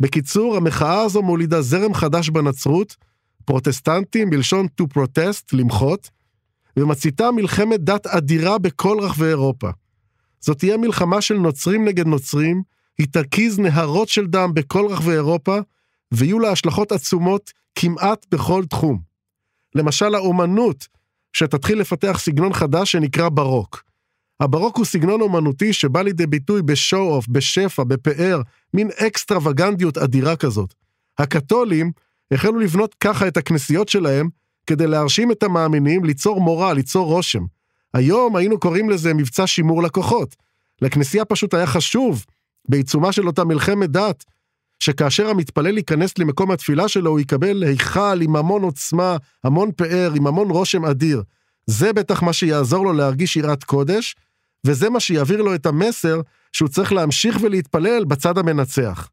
בקיצור, 0.00 0.56
המחאה 0.56 1.00
הזו 1.00 1.22
מולידה 1.22 1.62
זרם 1.62 1.94
חדש 1.94 2.30
בנצרות, 2.30 2.96
פרוטסטנטים 3.44 4.30
בלשון 4.30 4.66
to 4.80 4.84
protest, 4.94 5.44
למחות, 5.52 6.10
ומציתה 6.76 7.30
מלחמת 7.30 7.80
דת 7.80 8.06
אדירה 8.06 8.58
בכל 8.58 8.98
רחבי 9.00 9.26
אירופה. 9.26 9.70
זאת 10.40 10.58
תהיה 10.58 10.76
מלחמה 10.76 11.20
של 11.20 11.34
נוצרים 11.34 11.84
נגד 11.84 12.06
נוצרים, 12.06 12.62
היא 12.98 13.06
תרכיז 13.10 13.58
נהרות 13.58 14.08
של 14.08 14.26
דם 14.26 14.50
בכל 14.54 14.86
רחבי 14.90 15.12
אירופה, 15.12 15.58
ויהיו 16.12 16.38
לה 16.38 16.50
השלכות 16.50 16.92
עצומות 16.92 17.52
כמעט 17.74 18.26
בכל 18.30 18.64
תחום. 18.64 19.00
למשל 19.74 20.14
האומנות, 20.14 20.86
שתתחיל 21.32 21.80
לפתח 21.80 22.18
סגנון 22.20 22.52
חדש 22.52 22.92
שנקרא 22.92 23.28
ברוק. 23.28 23.82
הברוק 24.40 24.76
הוא 24.76 24.84
סגנון 24.84 25.20
אומנותי 25.20 25.72
שבא 25.72 26.02
לידי 26.02 26.26
ביטוי 26.26 26.62
בשואו-אוף, 26.62 27.28
בשפע, 27.28 27.84
בפאר, 27.84 28.40
מין 28.74 28.90
אקסטרווגנדיות 28.96 29.98
אדירה 29.98 30.36
כזאת. 30.36 30.74
הקתולים 31.18 31.92
החלו 32.30 32.58
לבנות 32.58 32.94
ככה 32.94 33.28
את 33.28 33.36
הכנסיות 33.36 33.88
שלהם, 33.88 34.28
כדי 34.66 34.86
להרשים 34.86 35.32
את 35.32 35.42
המאמינים 35.42 36.04
ליצור 36.04 36.40
מורא, 36.40 36.72
ליצור 36.72 37.06
רושם. 37.06 37.44
היום 37.94 38.36
היינו 38.36 38.60
קוראים 38.60 38.90
לזה 38.90 39.14
מבצע 39.14 39.46
שימור 39.46 39.82
לקוחות. 39.82 40.36
לכנסייה 40.82 41.24
פשוט 41.24 41.54
היה 41.54 41.66
חשוב, 41.66 42.24
בעיצומה 42.68 43.12
של 43.12 43.26
אותה 43.26 43.44
מלחמת 43.44 43.90
דת, 43.90 44.24
שכאשר 44.80 45.28
המתפלל 45.28 45.76
ייכנס 45.76 46.18
למקום 46.18 46.50
התפילה 46.50 46.88
שלו, 46.88 47.10
הוא 47.10 47.20
יקבל 47.20 47.62
היכל 47.62 48.20
עם 48.20 48.36
המון 48.36 48.62
עוצמה, 48.62 49.16
המון 49.44 49.72
פאר, 49.72 50.12
עם 50.16 50.26
המון 50.26 50.50
רושם 50.50 50.84
אדיר. 50.84 51.22
זה 51.66 51.92
בטח 51.92 52.22
מה 52.22 52.32
שיעזור 52.32 52.84
לו 52.84 52.92
להרגיש 52.92 53.36
יראת 53.36 53.64
קודש, 53.64 54.16
וזה 54.66 54.90
מה 54.90 55.00
שיעביר 55.00 55.42
לו 55.42 55.54
את 55.54 55.66
המסר 55.66 56.20
שהוא 56.52 56.68
צריך 56.68 56.92
להמשיך 56.92 57.38
ולהתפלל 57.40 58.04
בצד 58.04 58.38
המנצח. 58.38 59.08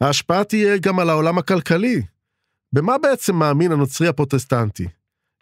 ההשפעה 0.00 0.44
תהיה 0.44 0.78
גם 0.78 0.98
על 0.98 1.10
העולם 1.10 1.38
הכלכלי. 1.38 2.02
במה 2.72 2.98
בעצם 2.98 3.36
מאמין 3.36 3.72
הנוצרי 3.72 4.08
הפרוטסטנטי? 4.08 4.86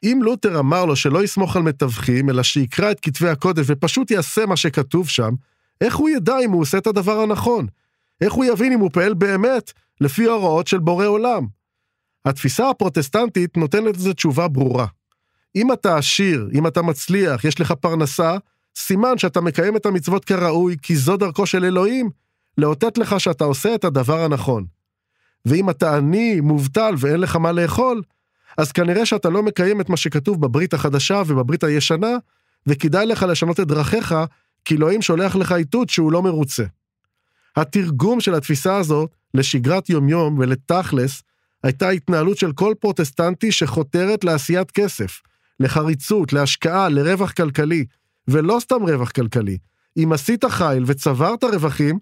אם 0.05 0.21
לותר 0.23 0.59
אמר 0.59 0.85
לו 0.85 0.97
שלא 0.97 1.25
יסמוך 1.25 1.57
על 1.57 1.63
מתווכים, 1.63 2.31
אלא 2.31 2.43
שיקרא 2.43 2.91
את 2.91 3.01
כתבי 3.01 3.29
הקודש 3.29 3.65
ופשוט 3.69 4.11
יעשה 4.11 4.47
מה 4.47 4.57
שכתוב 4.57 5.09
שם, 5.09 5.35
איך 5.81 5.97
הוא 5.97 6.09
ידע 6.09 6.39
אם 6.45 6.51
הוא 6.51 6.61
עושה 6.61 6.79
את 6.79 6.87
הדבר 6.87 7.21
הנכון? 7.21 7.67
איך 8.21 8.33
הוא 8.33 8.45
יבין 8.45 8.73
אם 8.73 8.81
הוא 8.81 8.91
פועל 8.93 9.15
באמת 9.15 9.73
לפי 10.01 10.29
ההוראות 10.29 10.67
של 10.67 10.79
בורא 10.79 11.07
עולם? 11.07 11.47
התפיסה 12.25 12.71
הפרוטסטנטית 12.71 13.57
נותנת 13.57 13.97
לזה 13.97 14.15
תשובה 14.15 14.49
ברורה. 14.49 14.87
אם 15.57 15.73
אתה 15.73 15.99
עשיר, 15.99 16.49
אם 16.55 16.67
אתה 16.67 16.83
מצליח, 16.83 17.45
יש 17.45 17.61
לך 17.61 17.73
פרנסה, 17.73 18.37
סימן 18.77 19.19
שאתה 19.19 19.41
מקיים 19.41 19.77
את 19.77 19.87
המצוות 19.87 20.25
כראוי, 20.25 20.77
כי 20.83 20.97
זו 20.97 21.17
דרכו 21.17 21.47
של 21.47 21.65
אלוהים, 21.65 22.11
לאותת 22.59 22.99
לך 22.99 23.21
שאתה 23.21 23.45
עושה 23.45 23.75
את 23.75 23.85
הדבר 23.85 24.25
הנכון. 24.25 24.67
ואם 25.47 25.71
אתה 25.71 25.97
עני, 25.97 26.41
מובטל 26.41 26.95
ואין 26.99 27.21
לך 27.21 27.37
מה 27.37 27.53
לאכול, 27.53 28.03
אז 28.59 28.73
כנראה 28.73 29.07
שאתה 29.07 29.31
לא 29.31 29.43
מקיים 29.43 29.81
את 29.81 29.89
מה 29.89 29.97
שכתוב 29.97 30.41
בברית 30.41 30.75
החדשה 30.75 31.23
ובברית 31.27 31.65
הישנה, 31.65 32.17
וכדאי 32.67 33.07
לך 33.07 33.23
לשנות 33.23 33.61
את 33.61 33.67
דרכיך, 33.67 34.15
כי 34.65 34.77
אלוהים 34.77 35.03
שולח 35.03 35.37
לך 35.37 35.53
איתות 35.53 35.91
שהוא 35.91 36.13
לא 36.13 36.23
מרוצה. 36.23 36.65
התרגום 37.57 38.21
של 38.21 38.35
התפיסה 38.35 38.77
הזו 38.77 39.09
לשגרת 39.35 39.91
יומיום 39.91 40.39
ולתכלס, 40.39 41.23
הייתה 41.63 41.89
התנהלות 41.89 42.39
של 42.39 42.53
כל 42.53 42.75
פרוטסטנטי 42.81 43.53
שחותרת 43.53 44.25
לעשיית 44.25 44.71
כסף, 44.71 45.21
לחריצות, 45.61 46.33
להשקעה, 46.33 46.89
לרווח 46.89 47.33
כלכלי, 47.33 47.85
ולא 48.29 48.59
סתם 48.61 48.83
רווח 48.83 49.11
כלכלי. 49.11 49.59
אם 49.97 50.13
עשית 50.13 50.45
חיל 50.45 50.85
וצברת 50.87 51.45
רווחים, 51.45 51.99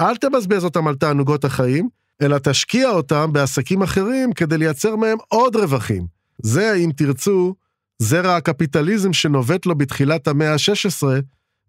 אל 0.00 0.16
תבזבז 0.16 0.64
אותם 0.64 0.86
על 0.86 0.94
תענוגות 0.94 1.44
החיים, 1.44 1.88
אלא 2.22 2.38
תשקיע 2.38 2.90
אותם 2.90 3.32
בעסקים 3.32 3.82
אחרים 3.82 4.32
כדי 4.32 4.58
לייצר 4.58 4.96
מהם 4.96 5.18
עוד 5.28 5.56
רווחים. 5.56 6.06
זה, 6.42 6.74
אם 6.74 6.90
תרצו, 6.96 7.54
זרע 7.98 8.36
הקפיטליזם 8.36 9.12
שנובט 9.12 9.66
לו 9.66 9.74
בתחילת 9.74 10.28
המאה 10.28 10.52
ה-16, 10.52 11.06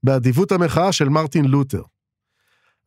באדיבות 0.03 0.51
המחאה 0.51 0.91
של 0.91 1.10
מרטין 1.10 1.46
לותר. 1.46 1.82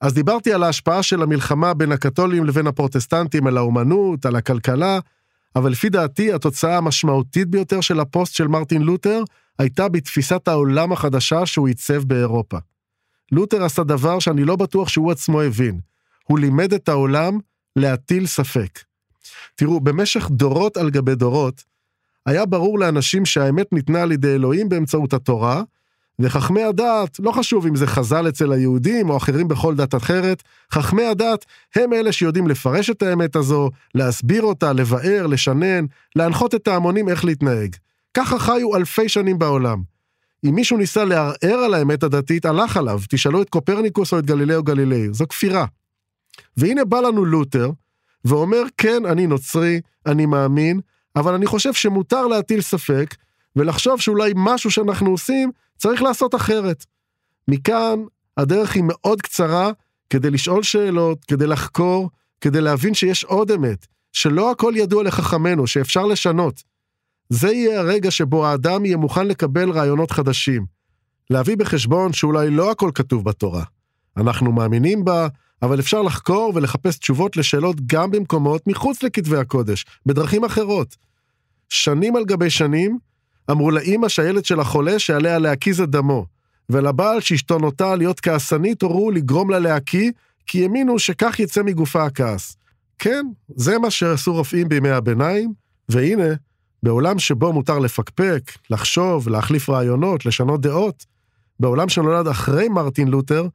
אז 0.00 0.14
דיברתי 0.14 0.52
על 0.52 0.62
ההשפעה 0.62 1.02
של 1.02 1.22
המלחמה 1.22 1.74
בין 1.74 1.92
הקתולים 1.92 2.44
לבין 2.44 2.66
הפרוטסטנטים 2.66 3.46
על 3.46 3.56
האומנות, 3.56 4.26
על 4.26 4.36
הכלכלה, 4.36 4.98
אבל 5.56 5.70
לפי 5.70 5.88
דעתי 5.88 6.32
התוצאה 6.32 6.76
המשמעותית 6.76 7.48
ביותר 7.48 7.80
של 7.80 8.00
הפוסט 8.00 8.34
של 8.34 8.46
מרטין 8.46 8.82
לותר 8.82 9.22
הייתה 9.58 9.88
בתפיסת 9.88 10.48
העולם 10.48 10.92
החדשה 10.92 11.46
שהוא 11.46 11.68
עיצב 11.68 12.04
באירופה. 12.04 12.58
לותר 13.32 13.64
עשה 13.64 13.84
דבר 13.84 14.18
שאני 14.18 14.44
לא 14.44 14.56
בטוח 14.56 14.88
שהוא 14.88 15.12
עצמו 15.12 15.42
הבין. 15.42 15.80
הוא 16.24 16.38
לימד 16.38 16.74
את 16.74 16.88
העולם 16.88 17.38
להטיל 17.76 18.26
ספק. 18.26 18.78
תראו, 19.54 19.80
במשך 19.80 20.28
דורות 20.30 20.76
על 20.76 20.90
גבי 20.90 21.14
דורות, 21.14 21.64
היה 22.26 22.46
ברור 22.46 22.78
לאנשים 22.78 23.26
שהאמת 23.26 23.72
ניתנה 23.72 24.02
על 24.02 24.12
ידי 24.12 24.34
אלוהים 24.34 24.68
באמצעות 24.68 25.12
התורה, 25.12 25.62
וחכמי 26.18 26.62
הדת, 26.62 27.20
לא 27.20 27.32
חשוב 27.32 27.66
אם 27.66 27.76
זה 27.76 27.86
חז"ל 27.86 28.28
אצל 28.28 28.52
היהודים 28.52 29.10
או 29.10 29.16
אחרים 29.16 29.48
בכל 29.48 29.74
דת 29.74 29.94
אחרת, 29.94 30.42
חכמי 30.72 31.04
הדת 31.04 31.44
הם 31.76 31.92
אלה 31.92 32.12
שיודעים 32.12 32.48
לפרש 32.48 32.90
את 32.90 33.02
האמת 33.02 33.36
הזו, 33.36 33.70
להסביר 33.94 34.42
אותה, 34.42 34.72
לבאר, 34.72 35.26
לשנן, 35.26 35.84
להנחות 36.16 36.54
את 36.54 36.68
ההמונים 36.68 37.08
איך 37.08 37.24
להתנהג. 37.24 37.76
ככה 38.14 38.38
חיו 38.38 38.76
אלפי 38.76 39.08
שנים 39.08 39.38
בעולם. 39.38 39.82
אם 40.44 40.54
מישהו 40.54 40.76
ניסה 40.76 41.04
לערער 41.04 41.58
על 41.64 41.74
האמת 41.74 42.02
הדתית, 42.02 42.44
הלך 42.44 42.76
עליו, 42.76 43.00
תשאלו 43.08 43.42
את 43.42 43.48
קופרניקוס 43.48 44.12
או 44.12 44.18
את 44.18 44.26
גלילאו 44.26 44.62
גלילאי, 44.62 45.08
זו 45.12 45.28
כפירה. 45.28 45.66
והנה 46.56 46.84
בא 46.84 47.00
לנו 47.00 47.24
לותר, 47.24 47.70
ואומר, 48.24 48.62
כן, 48.76 49.06
אני 49.06 49.26
נוצרי, 49.26 49.80
אני 50.06 50.26
מאמין, 50.26 50.80
אבל 51.16 51.34
אני 51.34 51.46
חושב 51.46 51.72
שמותר 51.72 52.26
להטיל 52.26 52.60
ספק, 52.60 53.14
ולחשוב 53.56 54.00
שאולי 54.00 54.32
משהו 54.36 54.70
שאנחנו 54.70 55.10
עושים 55.10 55.50
צריך 55.82 56.02
לעשות 56.02 56.34
אחרת. 56.34 56.84
מכאן 57.48 58.00
הדרך 58.36 58.74
היא 58.74 58.84
מאוד 58.86 59.22
קצרה 59.22 59.70
כדי 60.10 60.30
לשאול 60.30 60.62
שאלות, 60.62 61.24
כדי 61.24 61.46
לחקור, 61.46 62.10
כדי 62.40 62.60
להבין 62.60 62.94
שיש 62.94 63.24
עוד 63.24 63.50
אמת, 63.50 63.86
שלא 64.12 64.50
הכל 64.50 64.72
ידוע 64.76 65.02
לחכמינו, 65.02 65.66
שאפשר 65.66 66.06
לשנות. 66.06 66.62
זה 67.28 67.52
יהיה 67.52 67.80
הרגע 67.80 68.10
שבו 68.10 68.46
האדם 68.46 68.84
יהיה 68.84 68.96
מוכן 68.96 69.26
לקבל 69.26 69.70
רעיונות 69.70 70.10
חדשים. 70.10 70.66
להביא 71.30 71.56
בחשבון 71.56 72.12
שאולי 72.12 72.50
לא 72.50 72.70
הכל 72.70 72.90
כתוב 72.94 73.24
בתורה. 73.24 73.64
אנחנו 74.16 74.52
מאמינים 74.52 75.04
בה, 75.04 75.28
אבל 75.62 75.80
אפשר 75.80 76.02
לחקור 76.02 76.52
ולחפש 76.54 76.98
תשובות 76.98 77.36
לשאלות 77.36 77.76
גם 77.86 78.10
במקומות 78.10 78.66
מחוץ 78.66 79.02
לכתבי 79.02 79.36
הקודש, 79.36 79.84
בדרכים 80.06 80.44
אחרות. 80.44 80.96
שנים 81.68 82.16
על 82.16 82.24
גבי 82.24 82.50
שנים, 82.50 82.98
אמרו 83.50 83.70
לאימא 83.70 84.08
שהילד 84.08 84.44
שלה 84.44 84.64
חולה 84.64 84.98
שעליה 84.98 85.38
להקיז 85.38 85.80
את 85.80 85.90
דמו, 85.90 86.26
ולבעל 86.70 87.20
שאשתו 87.20 87.58
נוטה 87.58 87.96
להיות 87.96 88.20
כעסנית 88.20 88.82
הורו 88.82 89.10
לגרום 89.10 89.50
לה 89.50 89.58
להקיא, 89.58 90.10
כי 90.46 90.62
האמינו 90.62 90.98
שכך 90.98 91.40
יצא 91.40 91.62
מגופה 91.62 92.04
הכעס. 92.04 92.56
כן, 92.98 93.26
זה 93.48 93.78
מה 93.78 93.90
שעשו 93.90 94.32
רופאים 94.32 94.68
בימי 94.68 94.90
הביניים, 94.90 95.52
והנה, 95.88 96.34
בעולם 96.82 97.18
שבו 97.18 97.52
מותר 97.52 97.78
לפקפק, 97.78 98.52
לחשוב, 98.70 99.28
להחליף 99.28 99.70
רעיונות, 99.70 100.26
לשנות 100.26 100.60
דעות, 100.60 101.06
בעולם 101.60 101.88
שנולד 101.88 102.28
אחרי 102.28 102.68
מרטין 102.68 103.08
לותר, 103.08 103.46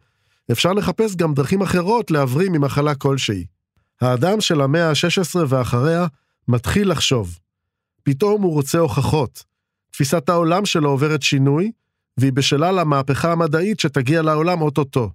אפשר 0.51 0.73
לחפש 0.73 1.15
גם 1.15 1.33
דרכים 1.33 1.61
אחרות 1.61 2.11
להבריא 2.11 2.49
ממחלה 2.49 2.95
כלשהי. 2.95 3.45
האדם 4.01 4.41
של 4.41 4.61
המאה 4.61 4.89
ה-16 4.89 5.39
ואחריה 5.47 6.07
מתחיל 6.47 6.91
לחשוב. 6.91 7.39
פתאום 8.03 8.41
הוא 8.41 8.53
רוצה 8.53 8.79
הוכחות. 8.79 9.43
תפיסת 9.91 10.29
העולם 10.29 10.65
שלו 10.65 10.89
עוברת 10.89 11.21
שינוי, 11.21 11.71
והיא 12.17 12.33
בשלה 12.33 12.71
למהפכה 12.71 13.31
המדעית 13.31 13.79
שתגיע 13.79 14.21
לעולם 14.21 14.61
אוטוטו. 14.61 15.11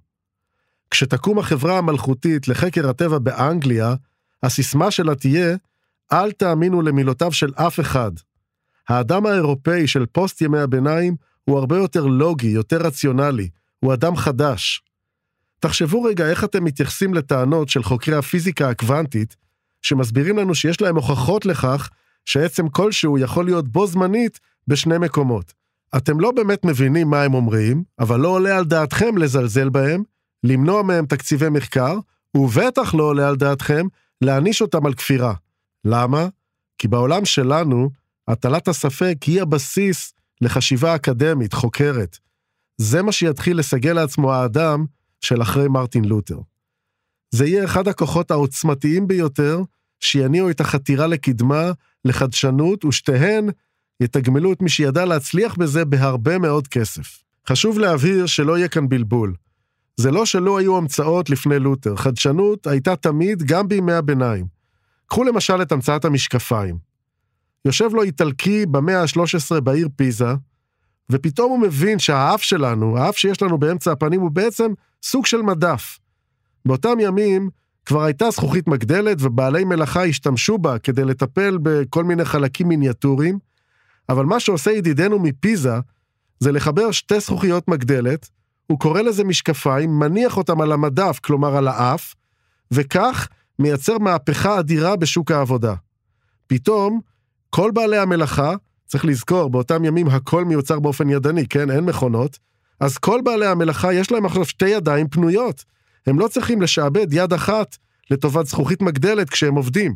כשתקום 0.89 1.39
החברה 1.39 1.77
המלכותית 1.77 2.47
לחקר 2.47 2.89
הטבע 2.89 3.19
באנגליה, 3.19 3.95
הסיסמה 4.43 4.91
שלה 4.91 5.15
תהיה, 5.15 5.55
אל 6.11 6.31
תאמינו 6.31 6.81
למילותיו 6.81 7.31
של 7.31 7.51
אף 7.55 7.79
אחד. 7.79 8.11
האדם 8.89 9.25
האירופאי 9.25 9.87
של 9.87 10.05
פוסט 10.05 10.41
ימי 10.41 10.59
הביניים 10.59 11.15
הוא 11.45 11.57
הרבה 11.57 11.77
יותר 11.77 12.05
לוגי, 12.05 12.47
יותר 12.47 12.77
רציונלי, 12.77 13.49
הוא 13.79 13.93
אדם 13.93 14.15
חדש. 14.15 14.81
תחשבו 15.59 16.03
רגע 16.03 16.29
איך 16.29 16.43
אתם 16.43 16.63
מתייחסים 16.63 17.13
לטענות 17.13 17.69
של 17.69 17.83
חוקרי 17.83 18.15
הפיזיקה 18.15 18.69
הקוונטית, 18.69 19.35
שמסבירים 19.81 20.37
לנו 20.37 20.55
שיש 20.55 20.81
להם 20.81 20.95
הוכחות 20.95 21.45
לכך 21.45 21.89
שעצם 22.25 22.69
כלשהו 22.69 23.17
יכול 23.17 23.45
להיות 23.45 23.67
בו 23.67 23.87
זמנית 23.87 24.39
בשני 24.67 24.97
מקומות. 24.97 25.53
אתם 25.97 26.19
לא 26.19 26.31
באמת 26.31 26.65
מבינים 26.65 27.09
מה 27.09 27.23
הם 27.23 27.33
אומרים, 27.33 27.83
אבל 27.99 28.19
לא 28.19 28.27
עולה 28.27 28.57
על 28.57 28.65
דעתכם 28.65 29.17
לזלזל 29.17 29.69
בהם, 29.69 30.03
למנוע 30.43 30.81
מהם 30.81 31.05
תקציבי 31.05 31.49
מחקר, 31.49 31.99
ובטח 32.37 32.93
לא 32.93 33.03
עולה 33.03 33.27
על 33.27 33.35
דעתכם 33.35 33.87
להעניש 34.21 34.61
אותם 34.61 34.85
על 34.85 34.93
כפירה. 34.93 35.33
למה? 35.85 36.27
כי 36.77 36.87
בעולם 36.87 37.25
שלנו, 37.25 37.89
הטלת 38.27 38.67
הספק 38.67 39.17
היא 39.23 39.41
הבסיס 39.41 40.13
לחשיבה 40.41 40.95
אקדמית, 40.95 41.53
חוקרת. 41.53 42.17
זה 42.77 43.01
מה 43.01 43.11
שיתחיל 43.11 43.59
לסגל 43.59 43.93
לעצמו 43.93 44.33
האדם 44.33 44.85
של 45.21 45.41
אחרי 45.41 45.67
מרטין 45.67 46.05
לותר. 46.05 46.39
זה 47.31 47.45
יהיה 47.45 47.65
אחד 47.65 47.87
הכוחות 47.87 48.31
העוצמתיים 48.31 49.07
ביותר 49.07 49.61
שיניעו 49.99 50.49
את 50.49 50.61
החתירה 50.61 51.07
לקדמה, 51.07 51.71
לחדשנות, 52.05 52.85
ושתיהן 52.85 53.49
יתגמלו 53.99 54.53
את 54.53 54.61
מי 54.61 54.69
שידע 54.69 55.05
להצליח 55.05 55.55
בזה 55.55 55.85
בהרבה 55.85 56.37
מאוד 56.37 56.67
כסף. 56.67 57.23
חשוב 57.49 57.79
להבהיר 57.79 58.25
שלא 58.25 58.57
יהיה 58.57 58.67
כאן 58.67 58.89
בלבול. 58.89 59.33
זה 59.97 60.11
לא 60.11 60.25
שלא 60.25 60.57
היו 60.59 60.77
המצאות 60.77 61.29
לפני 61.29 61.59
לותר, 61.59 61.95
חדשנות 61.95 62.67
הייתה 62.67 62.95
תמיד 62.95 63.43
גם 63.43 63.67
בימי 63.67 63.93
הביניים. 63.93 64.45
קחו 65.07 65.23
למשל 65.23 65.61
את 65.61 65.71
המצאת 65.71 66.05
המשקפיים. 66.05 66.77
יושב 67.65 67.89
לו 67.93 68.03
איטלקי 68.03 68.65
במאה 68.65 69.01
ה-13 69.01 69.59
בעיר 69.59 69.89
פיזה, 69.95 70.33
ופתאום 71.09 71.51
הוא 71.51 71.59
מבין 71.59 71.99
שהאף 71.99 72.41
שלנו, 72.41 72.97
האף 72.97 73.17
שיש 73.17 73.41
לנו 73.41 73.57
באמצע 73.57 73.91
הפנים, 73.91 74.21
הוא 74.21 74.31
בעצם 74.31 74.71
סוג 75.03 75.25
של 75.25 75.41
מדף. 75.41 75.99
באותם 76.65 76.99
ימים 76.99 77.49
כבר 77.85 78.03
הייתה 78.03 78.31
זכוכית 78.31 78.67
מגדלת 78.67 79.17
ובעלי 79.19 79.63
מלאכה 79.63 80.05
השתמשו 80.05 80.57
בה 80.57 80.79
כדי 80.79 81.05
לטפל 81.05 81.57
בכל 81.61 82.03
מיני 82.03 82.25
חלקים 82.25 82.67
מיניאטוריים, 82.67 83.39
אבל 84.09 84.25
מה 84.25 84.39
שעושה 84.39 84.71
ידידנו 84.71 85.19
מפיזה 85.19 85.73
זה 86.39 86.51
לחבר 86.51 86.91
שתי 86.91 87.19
זכוכיות 87.19 87.67
מגדלת, 87.67 88.29
הוא 88.67 88.79
קורא 88.79 89.01
לזה 89.01 89.23
משקפיים, 89.23 89.99
מניח 89.99 90.37
אותם 90.37 90.61
על 90.61 90.71
המדף, 90.71 91.19
כלומר 91.23 91.57
על 91.57 91.67
האף, 91.67 92.15
וכך 92.71 93.27
מייצר 93.59 93.97
מהפכה 93.97 94.59
אדירה 94.59 94.95
בשוק 94.95 95.31
העבודה. 95.31 95.73
פתאום, 96.47 96.99
כל 97.49 97.71
בעלי 97.71 97.97
המלאכה, 97.97 98.53
צריך 98.85 99.05
לזכור, 99.05 99.49
באותם 99.49 99.85
ימים 99.85 100.07
הכל 100.07 100.45
מיוצר 100.45 100.79
באופן 100.79 101.09
ידני, 101.09 101.47
כן? 101.47 101.71
אין 101.71 101.83
מכונות, 101.83 102.39
אז 102.79 102.97
כל 102.97 103.21
בעלי 103.23 103.47
המלאכה 103.47 103.93
יש 103.93 104.11
להם 104.11 104.25
עכשיו 104.25 104.45
שתי 104.45 104.69
ידיים 104.69 105.07
פנויות. 105.07 105.63
הם 106.07 106.19
לא 106.19 106.27
צריכים 106.27 106.61
לשעבד 106.61 107.13
יד 107.13 107.33
אחת 107.33 107.77
לטובת 108.11 108.45
זכוכית 108.45 108.81
מגדלת 108.81 109.29
כשהם 109.29 109.55
עובדים. 109.55 109.95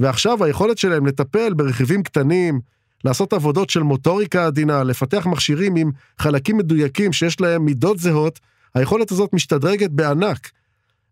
ועכשיו 0.00 0.44
היכולת 0.44 0.78
שלהם 0.78 1.06
לטפל 1.06 1.54
ברכיבים 1.54 2.02
קטנים, 2.02 2.60
לעשות 3.04 3.32
עבודות 3.32 3.70
של 3.70 3.82
מוטוריקה 3.82 4.46
עדינה, 4.46 4.84
לפתח 4.84 5.26
מכשירים 5.26 5.76
עם 5.76 5.90
חלקים 6.18 6.56
מדויקים 6.56 7.12
שיש 7.12 7.40
להם 7.40 7.64
מידות 7.64 7.98
זהות, 7.98 8.40
היכולת 8.74 9.10
הזאת 9.10 9.32
משתדרגת 9.32 9.90
בענק. 9.90 10.50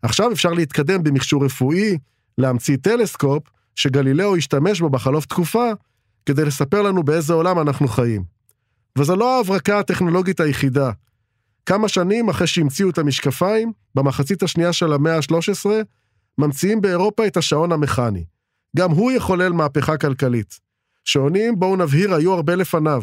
עכשיו 0.02 0.32
אפשר 0.32 0.52
להתקדם 0.52 1.02
במכשור 1.02 1.44
רפואי, 1.44 1.98
להמציא 2.38 2.76
טלסקופ, 2.76 3.42
שגלילאו 3.74 4.36
השתמש 4.36 4.80
בו 4.80 4.90
בחלוף 4.90 5.26
תקופה, 5.26 5.70
כדי 6.26 6.44
לספר 6.44 6.82
לנו 6.82 7.02
באיזה 7.02 7.32
עולם 7.32 7.60
אנחנו 7.60 7.88
חיים. 7.88 8.24
וזו 8.98 9.16
לא 9.16 9.36
ההברקה 9.36 9.78
הטכנולוגית 9.78 10.40
היחידה. 10.40 10.90
כמה 11.66 11.88
שנים 11.88 12.28
אחרי 12.28 12.46
שהמציאו 12.46 12.90
את 12.90 12.98
המשקפיים, 12.98 13.72
במחצית 13.94 14.42
השנייה 14.42 14.72
של 14.72 14.92
המאה 14.92 15.16
ה-13, 15.16 15.70
ממציאים 16.38 16.80
באירופה 16.80 17.26
את 17.26 17.36
השעון 17.36 17.72
המכני. 17.72 18.24
גם 18.76 18.90
הוא 18.90 19.12
יחולל 19.12 19.52
מהפכה 19.52 19.96
כלכלית. 19.96 20.67
שעונים, 21.08 21.58
בואו 21.58 21.76
נבהיר, 21.76 22.14
היו 22.14 22.32
הרבה 22.32 22.54
לפניו. 22.54 23.02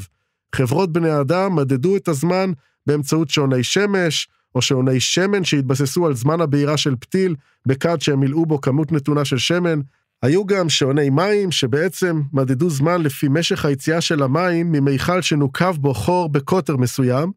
חברות 0.55 0.93
בני 0.93 1.19
אדם 1.19 1.55
מדדו 1.55 1.95
את 1.95 2.07
הזמן 2.07 2.51
באמצעות 2.87 3.29
שעוני 3.29 3.63
שמש, 3.63 4.27
או 4.55 4.61
שעוני 4.61 4.99
שמן 4.99 5.43
שהתבססו 5.43 6.05
על 6.05 6.15
זמן 6.15 6.41
הבעירה 6.41 6.77
של 6.77 6.95
פתיל, 6.99 7.35
בכד 7.67 8.01
שהם 8.01 8.19
מילאו 8.19 8.45
בו 8.45 8.61
כמות 8.61 8.91
נתונה 8.91 9.25
של 9.25 9.37
שמן. 9.37 9.79
היו 10.21 10.45
גם 10.45 10.69
שעוני 10.69 11.09
מים, 11.09 11.51
שבעצם 11.51 12.21
מדדו 12.33 12.69
זמן 12.69 13.01
לפי 13.01 13.27
משך 13.29 13.65
היציאה 13.65 14.01
של 14.01 14.23
המים 14.23 14.71
ממיכל 14.71 15.21
שנוקב 15.21 15.75
בו 15.77 15.93
חור 15.93 16.29
בקוטר 16.29 16.77
מסוים, 16.77 17.31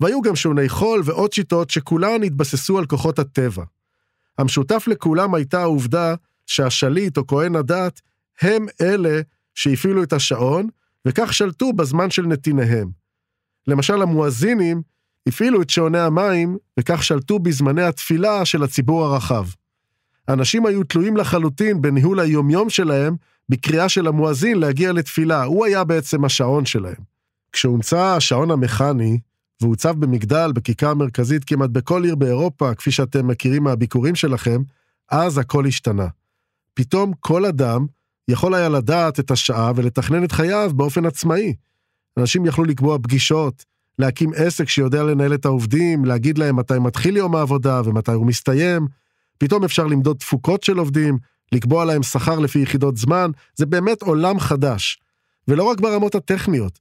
והיו 0.00 0.22
גם 0.22 0.36
שעוני 0.36 0.68
חול 0.68 1.02
ועוד 1.04 1.32
שיטות 1.32 1.70
שכולן 1.70 2.22
התבססו 2.22 2.78
על 2.78 2.86
כוחות 2.86 3.18
הטבע. 3.18 3.64
המשותף 4.38 4.84
לכולם 4.86 5.34
הייתה 5.34 5.60
העובדה 5.60 6.14
שהשליט 6.46 7.16
או 7.16 7.26
כהן 7.26 7.56
הדת 7.56 8.00
הם 8.42 8.66
אלה 8.80 9.20
שהפעילו 9.58 10.02
את 10.02 10.12
השעון, 10.12 10.68
וכך 11.06 11.34
שלטו 11.34 11.72
בזמן 11.72 12.10
של 12.10 12.26
נתיניהם. 12.26 12.90
למשל 13.66 14.02
המואזינים 14.02 14.82
הפעילו 15.28 15.62
את 15.62 15.70
שעוני 15.70 15.98
המים, 15.98 16.56
וכך 16.80 17.04
שלטו 17.04 17.38
בזמני 17.38 17.82
התפילה 17.82 18.44
של 18.44 18.62
הציבור 18.62 19.04
הרחב. 19.04 19.46
אנשים 20.28 20.66
היו 20.66 20.84
תלויים 20.84 21.16
לחלוטין 21.16 21.80
בניהול 21.80 22.20
היומיום 22.20 22.70
שלהם, 22.70 23.16
בקריאה 23.48 23.88
של 23.88 24.06
המואזין 24.06 24.58
להגיע 24.58 24.92
לתפילה, 24.92 25.44
הוא 25.44 25.64
היה 25.64 25.84
בעצם 25.84 26.24
השעון 26.24 26.66
שלהם. 26.66 27.02
כשהומצא 27.52 28.00
השעון 28.16 28.50
המכני, 28.50 29.18
והוצב 29.60 29.94
במגדל 29.98 30.52
בכיכר 30.54 30.90
המרכזית 30.90 31.44
כמעט 31.44 31.70
בכל 31.70 32.04
עיר 32.04 32.14
באירופה, 32.14 32.74
כפי 32.74 32.90
שאתם 32.90 33.26
מכירים 33.26 33.64
מהביקורים 33.64 34.14
שלכם, 34.14 34.62
אז 35.10 35.38
הכל 35.38 35.66
השתנה. 35.66 36.06
פתאום 36.74 37.12
כל 37.20 37.44
אדם 37.44 37.86
יכול 38.28 38.54
היה 38.54 38.68
לדעת 38.68 39.20
את 39.20 39.30
השעה 39.30 39.72
ולתכנן 39.76 40.24
את 40.24 40.32
חייו 40.32 40.70
באופן 40.74 41.06
עצמאי. 41.06 41.54
אנשים 42.18 42.46
יכלו 42.46 42.64
לקבוע 42.64 42.98
פגישות, 43.02 43.64
להקים 43.98 44.30
עסק 44.36 44.68
שיודע 44.68 45.02
לנהל 45.02 45.34
את 45.34 45.44
העובדים, 45.44 46.04
להגיד 46.04 46.38
להם 46.38 46.56
מתי 46.56 46.78
מתחיל 46.78 47.16
יום 47.16 47.36
העבודה 47.36 47.80
ומתי 47.84 48.12
הוא 48.12 48.26
מסתיים. 48.26 48.86
פתאום 49.38 49.64
אפשר 49.64 49.86
למדוד 49.86 50.16
תפוקות 50.16 50.62
של 50.62 50.78
עובדים, 50.78 51.18
לקבוע 51.52 51.84
להם 51.84 52.02
שכר 52.02 52.38
לפי 52.38 52.58
יחידות 52.58 52.96
זמן, 52.96 53.30
זה 53.56 53.66
באמת 53.66 54.02
עולם 54.02 54.40
חדש. 54.40 55.00
ולא 55.48 55.62
רק 55.62 55.80
ברמות 55.80 56.14
הטכניות. 56.14 56.78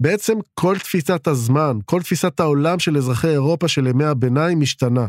בעצם 0.00 0.38
כל 0.54 0.78
תפיסת 0.78 1.26
הזמן, 1.26 1.78
כל 1.84 2.02
תפיסת 2.02 2.40
העולם 2.40 2.78
של 2.78 2.96
אזרחי 2.96 3.28
אירופה 3.28 3.68
של 3.68 3.86
ימי 3.86 4.04
הביניים 4.04 4.60
משתנה. 4.60 5.06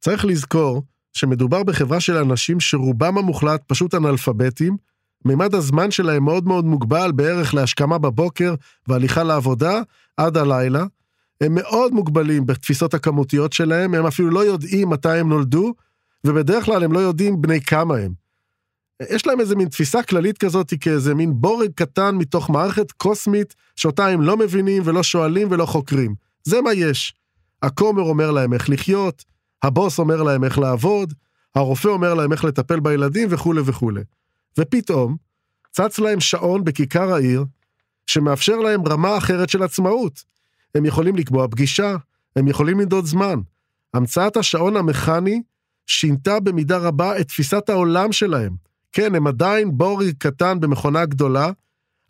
צריך 0.00 0.24
לזכור 0.24 0.82
שמדובר 1.12 1.62
בחברה 1.62 2.00
של 2.00 2.16
אנשים 2.16 2.60
שרובם 2.60 3.18
המוחלט 3.18 3.62
פשוט 3.66 3.94
אנאלפביתים, 3.94 4.76
מימד 5.24 5.54
הזמן 5.54 5.90
שלהם 5.90 6.24
מאוד 6.24 6.46
מאוד 6.46 6.64
מוגבל 6.64 7.12
בערך 7.12 7.54
להשכמה 7.54 7.98
בבוקר 7.98 8.54
והליכה 8.88 9.22
לעבודה 9.22 9.80
עד 10.16 10.36
הלילה. 10.36 10.84
הם 11.40 11.54
מאוד 11.54 11.92
מוגבלים 11.92 12.46
בתפיסות 12.46 12.94
הכמותיות 12.94 13.52
שלהם, 13.52 13.94
הם 13.94 14.06
אפילו 14.06 14.30
לא 14.30 14.40
יודעים 14.40 14.90
מתי 14.90 15.18
הם 15.18 15.28
נולדו, 15.28 15.74
ובדרך 16.26 16.64
כלל 16.64 16.84
הם 16.84 16.92
לא 16.92 16.98
יודעים 16.98 17.42
בני 17.42 17.60
כמה 17.60 17.96
הם. 17.96 18.12
יש 19.10 19.26
להם 19.26 19.40
איזה 19.40 19.56
מין 19.56 19.68
תפיסה 19.68 20.02
כללית 20.02 20.38
כזאת 20.38 20.74
כאיזה 20.80 21.14
מין 21.14 21.32
בורג 21.34 21.70
קטן 21.74 22.14
מתוך 22.14 22.50
מערכת 22.50 22.92
קוסמית 22.92 23.54
שאותה 23.76 24.06
הם 24.06 24.22
לא 24.22 24.36
מבינים 24.36 24.82
ולא 24.86 25.02
שואלים 25.02 25.48
ולא 25.50 25.66
חוקרים. 25.66 26.14
זה 26.44 26.60
מה 26.60 26.72
יש. 26.72 27.14
הכומר 27.62 28.02
אומר 28.02 28.30
להם 28.30 28.52
איך 28.52 28.70
לחיות, 28.70 29.24
הבוס 29.62 29.98
אומר 29.98 30.22
להם 30.22 30.44
איך 30.44 30.58
לעבוד, 30.58 31.14
הרופא 31.54 31.88
אומר 31.88 32.14
להם 32.14 32.32
איך 32.32 32.44
לטפל 32.44 32.80
בילדים 32.80 33.28
וכולי 33.30 33.60
וכולי. 33.64 34.00
ופתאום, 34.58 35.16
צץ 35.70 35.98
להם 35.98 36.20
שעון 36.20 36.64
בכיכר 36.64 37.12
העיר, 37.12 37.44
שמאפשר 38.06 38.56
להם 38.56 38.88
רמה 38.88 39.18
אחרת 39.18 39.48
של 39.48 39.62
עצמאות. 39.62 40.24
הם 40.74 40.84
יכולים 40.84 41.16
לקבוע 41.16 41.48
פגישה, 41.48 41.96
הם 42.36 42.48
יכולים 42.48 42.80
למדוד 42.80 43.04
זמן. 43.04 43.40
המצאת 43.94 44.36
השעון 44.36 44.76
המכני 44.76 45.42
שינתה 45.86 46.40
במידה 46.40 46.78
רבה 46.78 47.20
את 47.20 47.28
תפיסת 47.28 47.68
העולם 47.68 48.12
שלהם. 48.12 48.56
כן, 48.92 49.14
הם 49.14 49.26
עדיין 49.26 49.78
בורג 49.78 50.10
קטן 50.18 50.60
במכונה 50.60 51.04
גדולה, 51.04 51.50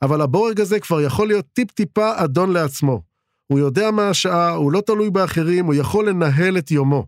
אבל 0.03 0.21
הבורג 0.21 0.61
הזה 0.61 0.81
כבר 0.81 1.01
יכול 1.01 1.29
להיות 1.29 1.47
טיפ-טיפה 1.53 2.25
אדון 2.25 2.53
לעצמו. 2.53 3.03
הוא 3.47 3.59
יודע 3.59 3.91
מה 3.91 4.09
השעה, 4.09 4.51
הוא 4.51 4.73
לא 4.73 4.81
תלוי 4.81 5.11
באחרים, 5.11 5.67
הוא 5.67 5.75
יכול 5.75 6.09
לנהל 6.09 6.59
את 6.59 6.71
יומו. 6.71 7.07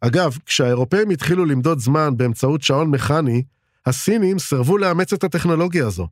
אגב, 0.00 0.38
כשהאירופאים 0.46 1.10
התחילו 1.10 1.44
למדוד 1.44 1.78
זמן 1.78 2.16
באמצעות 2.16 2.62
שעון 2.62 2.90
מכני, 2.90 3.42
הסינים 3.86 4.38
סירבו 4.38 4.78
לאמץ 4.78 5.12
את 5.12 5.24
הטכנולוגיה 5.24 5.86
הזו. 5.86 6.08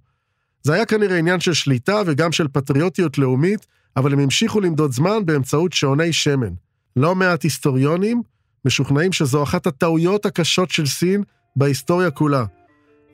זה 0.63 0.73
היה 0.73 0.87
כנראה 0.87 1.19
עניין 1.19 1.41
של 1.41 1.53
שליטה 1.53 2.03
וגם 2.07 2.33
של 2.33 2.49
פטריוטיות 2.49 3.19
לאומית, 3.19 3.67
אבל 3.97 4.13
הם 4.13 4.19
המשיכו 4.19 4.61
למדוד 4.61 4.93
זמן 4.93 5.27
באמצעות 5.27 5.73
שעוני 5.73 6.13
שמן. 6.13 6.53
לא 6.97 7.15
מעט 7.15 7.43
היסטוריונים 7.43 8.23
משוכנעים 8.65 9.13
שזו 9.13 9.43
אחת 9.43 9.67
הטעויות 9.67 10.27
הקשות 10.27 10.71
של 10.71 10.87
סין 10.87 11.23
בהיסטוריה 11.57 12.11
כולה. 12.11 12.45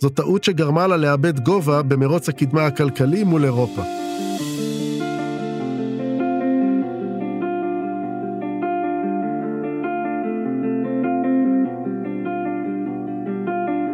זו 0.01 0.09
טעות 0.09 0.45
שגרמה 0.45 0.87
לה 0.87 0.97
לאבד 0.97 1.41
גובה 1.41 1.83
במרוץ 1.83 2.29
הקדמה 2.29 2.67
הכלכלי 2.67 3.25
מול 3.25 3.45
אירופה. 3.45 4.00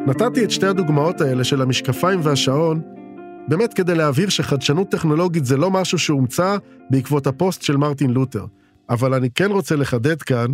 נתתי 0.06 0.44
את 0.44 0.50
שתי 0.50 0.66
הדוגמאות 0.66 1.20
האלה 1.20 1.44
של 1.44 1.62
המשקפיים 1.62 2.20
והשעון, 2.22 2.82
באמת 3.48 3.74
כדי 3.74 3.94
להבהיר 3.94 4.28
שחדשנות 4.28 4.90
טכנולוגית 4.90 5.44
זה 5.44 5.56
לא 5.56 5.70
משהו 5.70 5.98
שהומצא 5.98 6.56
בעקבות 6.90 7.26
הפוסט 7.26 7.62
של 7.62 7.76
מרטין 7.76 8.10
לותר. 8.10 8.46
אבל 8.90 9.14
אני 9.14 9.30
כן 9.30 9.50
רוצה 9.50 9.76
לחדד 9.76 10.22
כאן 10.22 10.46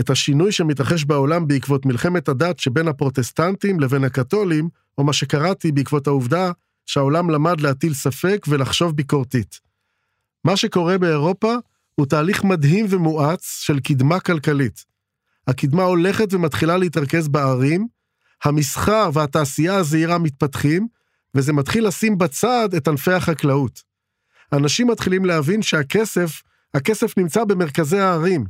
את 0.00 0.10
השינוי 0.10 0.52
שמתרחש 0.52 1.04
בעולם 1.04 1.46
בעקבות 1.46 1.86
מלחמת 1.86 2.28
הדת 2.28 2.58
שבין 2.58 2.88
הפרוטסטנטים 2.88 3.80
לבין 3.80 4.04
הקתולים, 4.04 4.68
או 4.98 5.04
מה 5.04 5.12
שקראתי 5.12 5.72
בעקבות 5.72 6.06
העובדה 6.06 6.50
שהעולם 6.86 7.30
למד 7.30 7.60
להטיל 7.60 7.94
ספק 7.94 8.46
ולחשוב 8.48 8.96
ביקורתית. 8.96 9.60
מה 10.44 10.56
שקורה 10.56 10.98
באירופה 10.98 11.54
הוא 11.94 12.06
תהליך 12.06 12.44
מדהים 12.44 12.86
ומואץ 12.88 13.58
של 13.60 13.80
קדמה 13.80 14.20
כלכלית. 14.20 14.84
הקדמה 15.46 15.82
הולכת 15.82 16.34
ומתחילה 16.34 16.76
להתרכז 16.76 17.28
בערים, 17.28 17.95
המסחר 18.44 19.10
והתעשייה 19.12 19.76
הזעירה 19.76 20.18
מתפתחים, 20.18 20.86
וזה 21.34 21.52
מתחיל 21.52 21.86
לשים 21.86 22.18
בצד 22.18 22.68
את 22.76 22.88
ענפי 22.88 23.12
החקלאות. 23.12 23.82
אנשים 24.52 24.86
מתחילים 24.86 25.24
להבין 25.24 25.62
שהכסף, 25.62 26.42
הכסף 26.74 27.18
נמצא 27.18 27.44
במרכזי 27.44 27.98
הערים, 27.98 28.44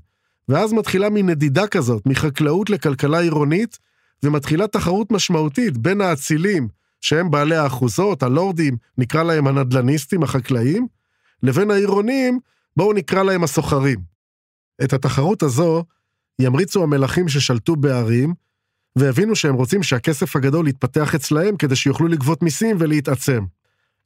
ואז 0.49 0.73
מתחילה 0.73 1.11
מין 1.11 1.31
נדידה 1.31 1.67
כזאת, 1.67 2.07
מחקלאות 2.07 2.71
לכלכלה 2.71 3.21
עירונית, 3.21 3.79
ומתחילה 4.23 4.67
תחרות 4.67 5.13
משמעותית 5.13 5.79
בין 5.79 6.01
האצילים, 6.01 6.69
שהם 7.01 7.31
בעלי 7.31 7.57
האחוזות, 7.57 8.23
הלורדים, 8.23 8.77
נקרא 8.99 9.23
להם 9.23 9.47
הנדלניסטים 9.47 10.23
החקלאים, 10.23 10.87
לבין 11.43 11.71
העירונים, 11.71 12.41
בואו 12.77 12.93
נקרא 12.93 13.23
להם 13.23 13.45
הסוחרים. 13.45 14.01
את 14.85 14.93
התחרות 14.93 15.43
הזו 15.43 15.85
ימריצו 16.39 16.83
המלכים 16.83 17.29
ששלטו 17.29 17.77
בערים, 17.77 18.35
והבינו 18.97 19.37
שהם 19.37 19.55
רוצים 19.55 19.83
שהכסף 19.83 20.37
הגדול 20.37 20.69
יתפתח 20.69 21.15
אצלהם 21.15 21.57
כדי 21.57 21.77
שיוכלו 21.77 22.09
לגבות 22.09 22.43
מיסים 22.43 22.77
ולהתעצם. 22.81 23.45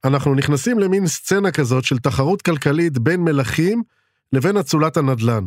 אנחנו 0.05 0.35
נכנסים 0.35 0.79
למין 0.79 1.07
סצנה 1.07 1.51
כזאת 1.51 1.85
של 1.85 1.99
תחרות 1.99 2.43
כלכלית 2.43 2.99
בין 2.99 3.21
מלכים 3.21 3.83
לבין 4.33 4.57
אצולת 4.57 4.97
הנדל"ן. 4.97 5.47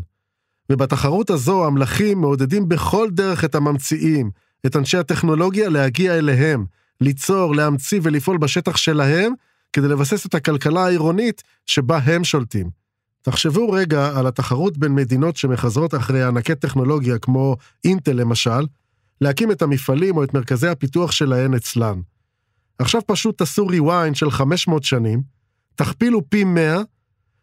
ובתחרות 0.72 1.30
הזו 1.30 1.66
המלכים 1.66 2.22
מעודדים 2.22 2.70
בכל 2.70 3.08
דרך 3.12 3.46
את 3.46 3.56
הממציאים, 3.56 4.32
את 4.66 4.76
אנשי 4.76 4.98
הטכנולוגיה 4.98 5.70
להגיע 5.70 6.18
אליהם, 6.18 6.66
ליצור, 7.02 7.56
להמציא 7.56 8.00
ולפעול 8.04 8.38
בשטח 8.38 8.78
שלהם, 8.78 9.34
כדי 9.74 9.88
לבסס 9.88 10.26
את 10.26 10.36
הכלכלה 10.36 10.86
העירונית 10.86 11.44
שבה 11.66 11.98
הם 11.98 12.24
שולטים. 12.24 12.70
תחשבו 13.22 13.72
רגע 13.72 14.12
על 14.16 14.28
התחרות 14.28 14.78
בין 14.78 14.96
מדינות 14.96 15.38
שמחזרות 15.38 15.96
אחרי 15.96 16.24
ענקי 16.24 16.56
טכנולוגיה 16.56 17.18
כמו 17.18 17.58
אינטל 17.86 18.14
למשל, 18.14 18.66
להקים 19.24 19.52
את 19.52 19.62
המפעלים 19.62 20.18
או 20.18 20.24
את 20.24 20.34
מרכזי 20.34 20.68
הפיתוח 20.68 21.12
שלהן 21.12 21.54
אצלן. 21.54 22.02
עכשיו 22.80 23.02
פשוט 23.08 23.38
תעשו 23.38 23.68
rewind 23.70 24.14
של 24.14 24.32
500 24.32 24.84
שנים, 24.84 25.22
תכפילו 25.76 26.30
פי 26.30 26.44
100, 26.44 26.82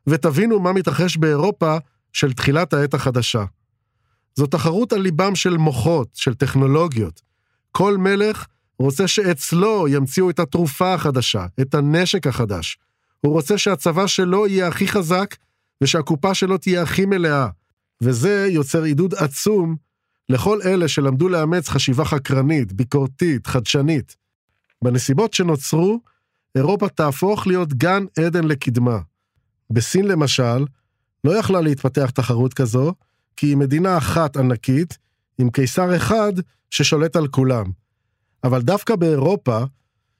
ותבינו 0.07 0.61
מה 0.61 0.73
מתרחש 0.73 1.16
באירופה 1.16 1.77
של 2.12 2.33
תחילת 2.33 2.73
העת 2.73 2.95
החדשה. 2.95 3.45
זו 4.35 4.47
תחרות 4.47 4.93
על 4.93 5.01
ליבם 5.01 5.35
של 5.35 5.57
מוחות, 5.57 6.09
של 6.14 6.35
טכנולוגיות. 6.35 7.21
כל 7.73 7.97
מלך 7.97 8.47
רוצה 8.79 9.09
שאצלו 9.09 9.88
ימציאו 9.88 10.31
את 10.31 10.38
התרופה 10.38 10.95
החדשה, 10.95 11.47
את 11.61 11.75
הנשק 11.75 12.27
החדש. 12.27 12.79
הוא 13.21 13.33
רוצה 13.33 13.59
שהצבא 13.59 14.07
שלו 14.07 14.47
יהיה 14.47 14.69
הכי 14.69 14.88
חזק, 14.88 15.37
ושהקופה 15.83 16.35
שלו 16.35 16.59
תהיה 16.59 16.83
הכי 16.83 17.07
מלאה. 17.07 17.49
וזה 18.03 18.47
יוצר 18.51 18.83
עידוד 18.83 19.14
עצום 19.14 19.77
לכל 20.31 20.59
אלה 20.64 20.88
שלמדו 20.88 21.29
לאמץ 21.29 21.69
חשיבה 21.69 22.05
חקרנית, 22.05 22.73
ביקורתית, 22.73 23.47
חדשנית. 23.47 24.16
בנסיבות 24.85 25.35
שנוצרו, 25.35 26.01
אירופה 26.55 26.88
תהפוך 26.88 27.47
להיות 27.47 27.75
גן 27.75 28.05
עדן 28.19 28.45
לקדמה. 28.45 28.99
בסין 29.71 30.09
למשל, 30.09 30.64
לא 31.25 31.38
יכלה 31.38 31.61
להתפתח 31.61 32.11
תחרות 32.11 32.55
כזו, 32.55 32.95
כי 33.37 33.47
היא 33.47 33.57
מדינה 33.57 33.99
אחת 33.99 34.37
ענקית, 34.37 34.99
עם 35.38 35.51
קיסר 35.51 35.97
אחד 35.97 36.33
ששולט 36.71 37.16
על 37.16 37.29
כולם. 37.29 37.66
אבל 38.45 38.62
דווקא 38.62 38.97
באירופה, 38.97 39.59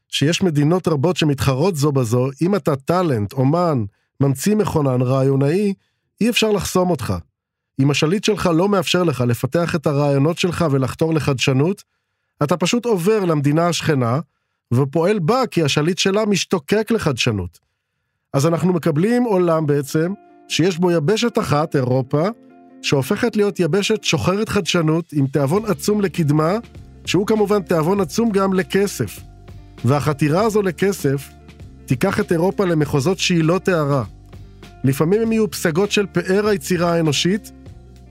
שיש 0.09 0.42
מדינות 0.42 0.88
רבות 0.88 1.16
שמתחרות 1.16 1.77
זו 1.77 1.92
בזו, 1.92 2.29
אם 2.42 2.57
אתה 2.57 2.77
טאלנט, 2.77 3.33
אומן, 3.33 3.85
ממציא 4.20 4.57
מכונן, 4.57 5.03
רעיונאי, 5.03 5.75
אי 6.20 6.31
אפשר 6.31 6.51
לחסום 6.53 6.90
אותך. 6.90 7.14
אם 7.81 7.90
השליט 7.90 8.25
שלך 8.25 8.51
לא 8.55 8.69
מאפשר 8.69 9.03
לך 9.03 9.21
לפתח 9.21 9.75
את 9.75 9.87
הרעיונות 9.87 10.38
שלך 10.38 10.64
ולחתור 10.71 11.14
לחדשנות, 11.14 11.83
אתה 12.43 12.57
פשוט 12.57 12.85
עובר 12.85 13.25
למדינה 13.25 13.69
השכנה, 13.69 14.21
ופועל 14.75 15.19
בה 15.19 15.43
כי 15.51 15.62
השליט 15.62 15.99
שלה 15.99 16.27
משתוקק 16.27 16.90
לחדשנות. 16.90 17.59
אז 18.33 18.47
אנחנו 18.47 18.73
מקבלים 18.73 19.23
עולם 19.23 19.66
בעצם, 19.66 20.12
שיש 20.49 20.79
בו 20.79 20.90
יבשת 20.90 21.38
אחת, 21.38 21.77
אירופה, 21.77 22.29
שהופכת 22.83 23.37
להיות 23.37 23.61
יבשת 23.61 24.05
שוחרת 24.05 24.49
חדשנות 24.49 25.12
עם 25.12 25.27
תיאבון 25.27 25.64
עצום 25.66 26.01
לקדמה, 26.01 26.59
שהוא 27.07 27.27
כמובן 27.27 27.62
תיאבון 27.62 28.01
עצום 28.01 28.31
גם 28.31 28.53
לכסף. 28.53 29.21
והחתירה 29.85 30.43
הזו 30.43 30.62
לכסף 30.62 31.31
תיקח 31.87 32.21
את 32.21 32.33
אירופה 32.33 32.64
למחוזות 32.64 33.19
שהיא 33.19 33.45
לא 33.45 33.59
תיארה. 33.59 34.05
לפעמים 34.85 35.23
הם 35.23 35.33
יהיו 35.33 35.51
פסגות 35.51 35.93
של 35.93 36.07
פאר 36.07 36.47
היצירה 36.47 36.93
האנושית, 36.93 37.53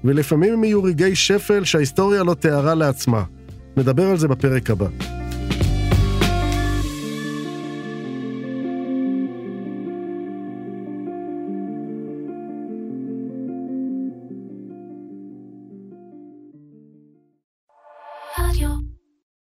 ולפעמים 0.04 0.54
הם 0.54 0.64
יהיו 0.64 0.84
רגעי 0.84 1.16
שפל 1.16 1.64
שההיסטוריה 1.64 2.24
לא 2.24 2.34
תיארה 2.34 2.76
לעצמה. 2.76 3.24
נדבר 3.78 4.08
על 4.08 4.18
זה 4.18 4.28
בפרק 4.28 4.70
הבא. 4.70 4.88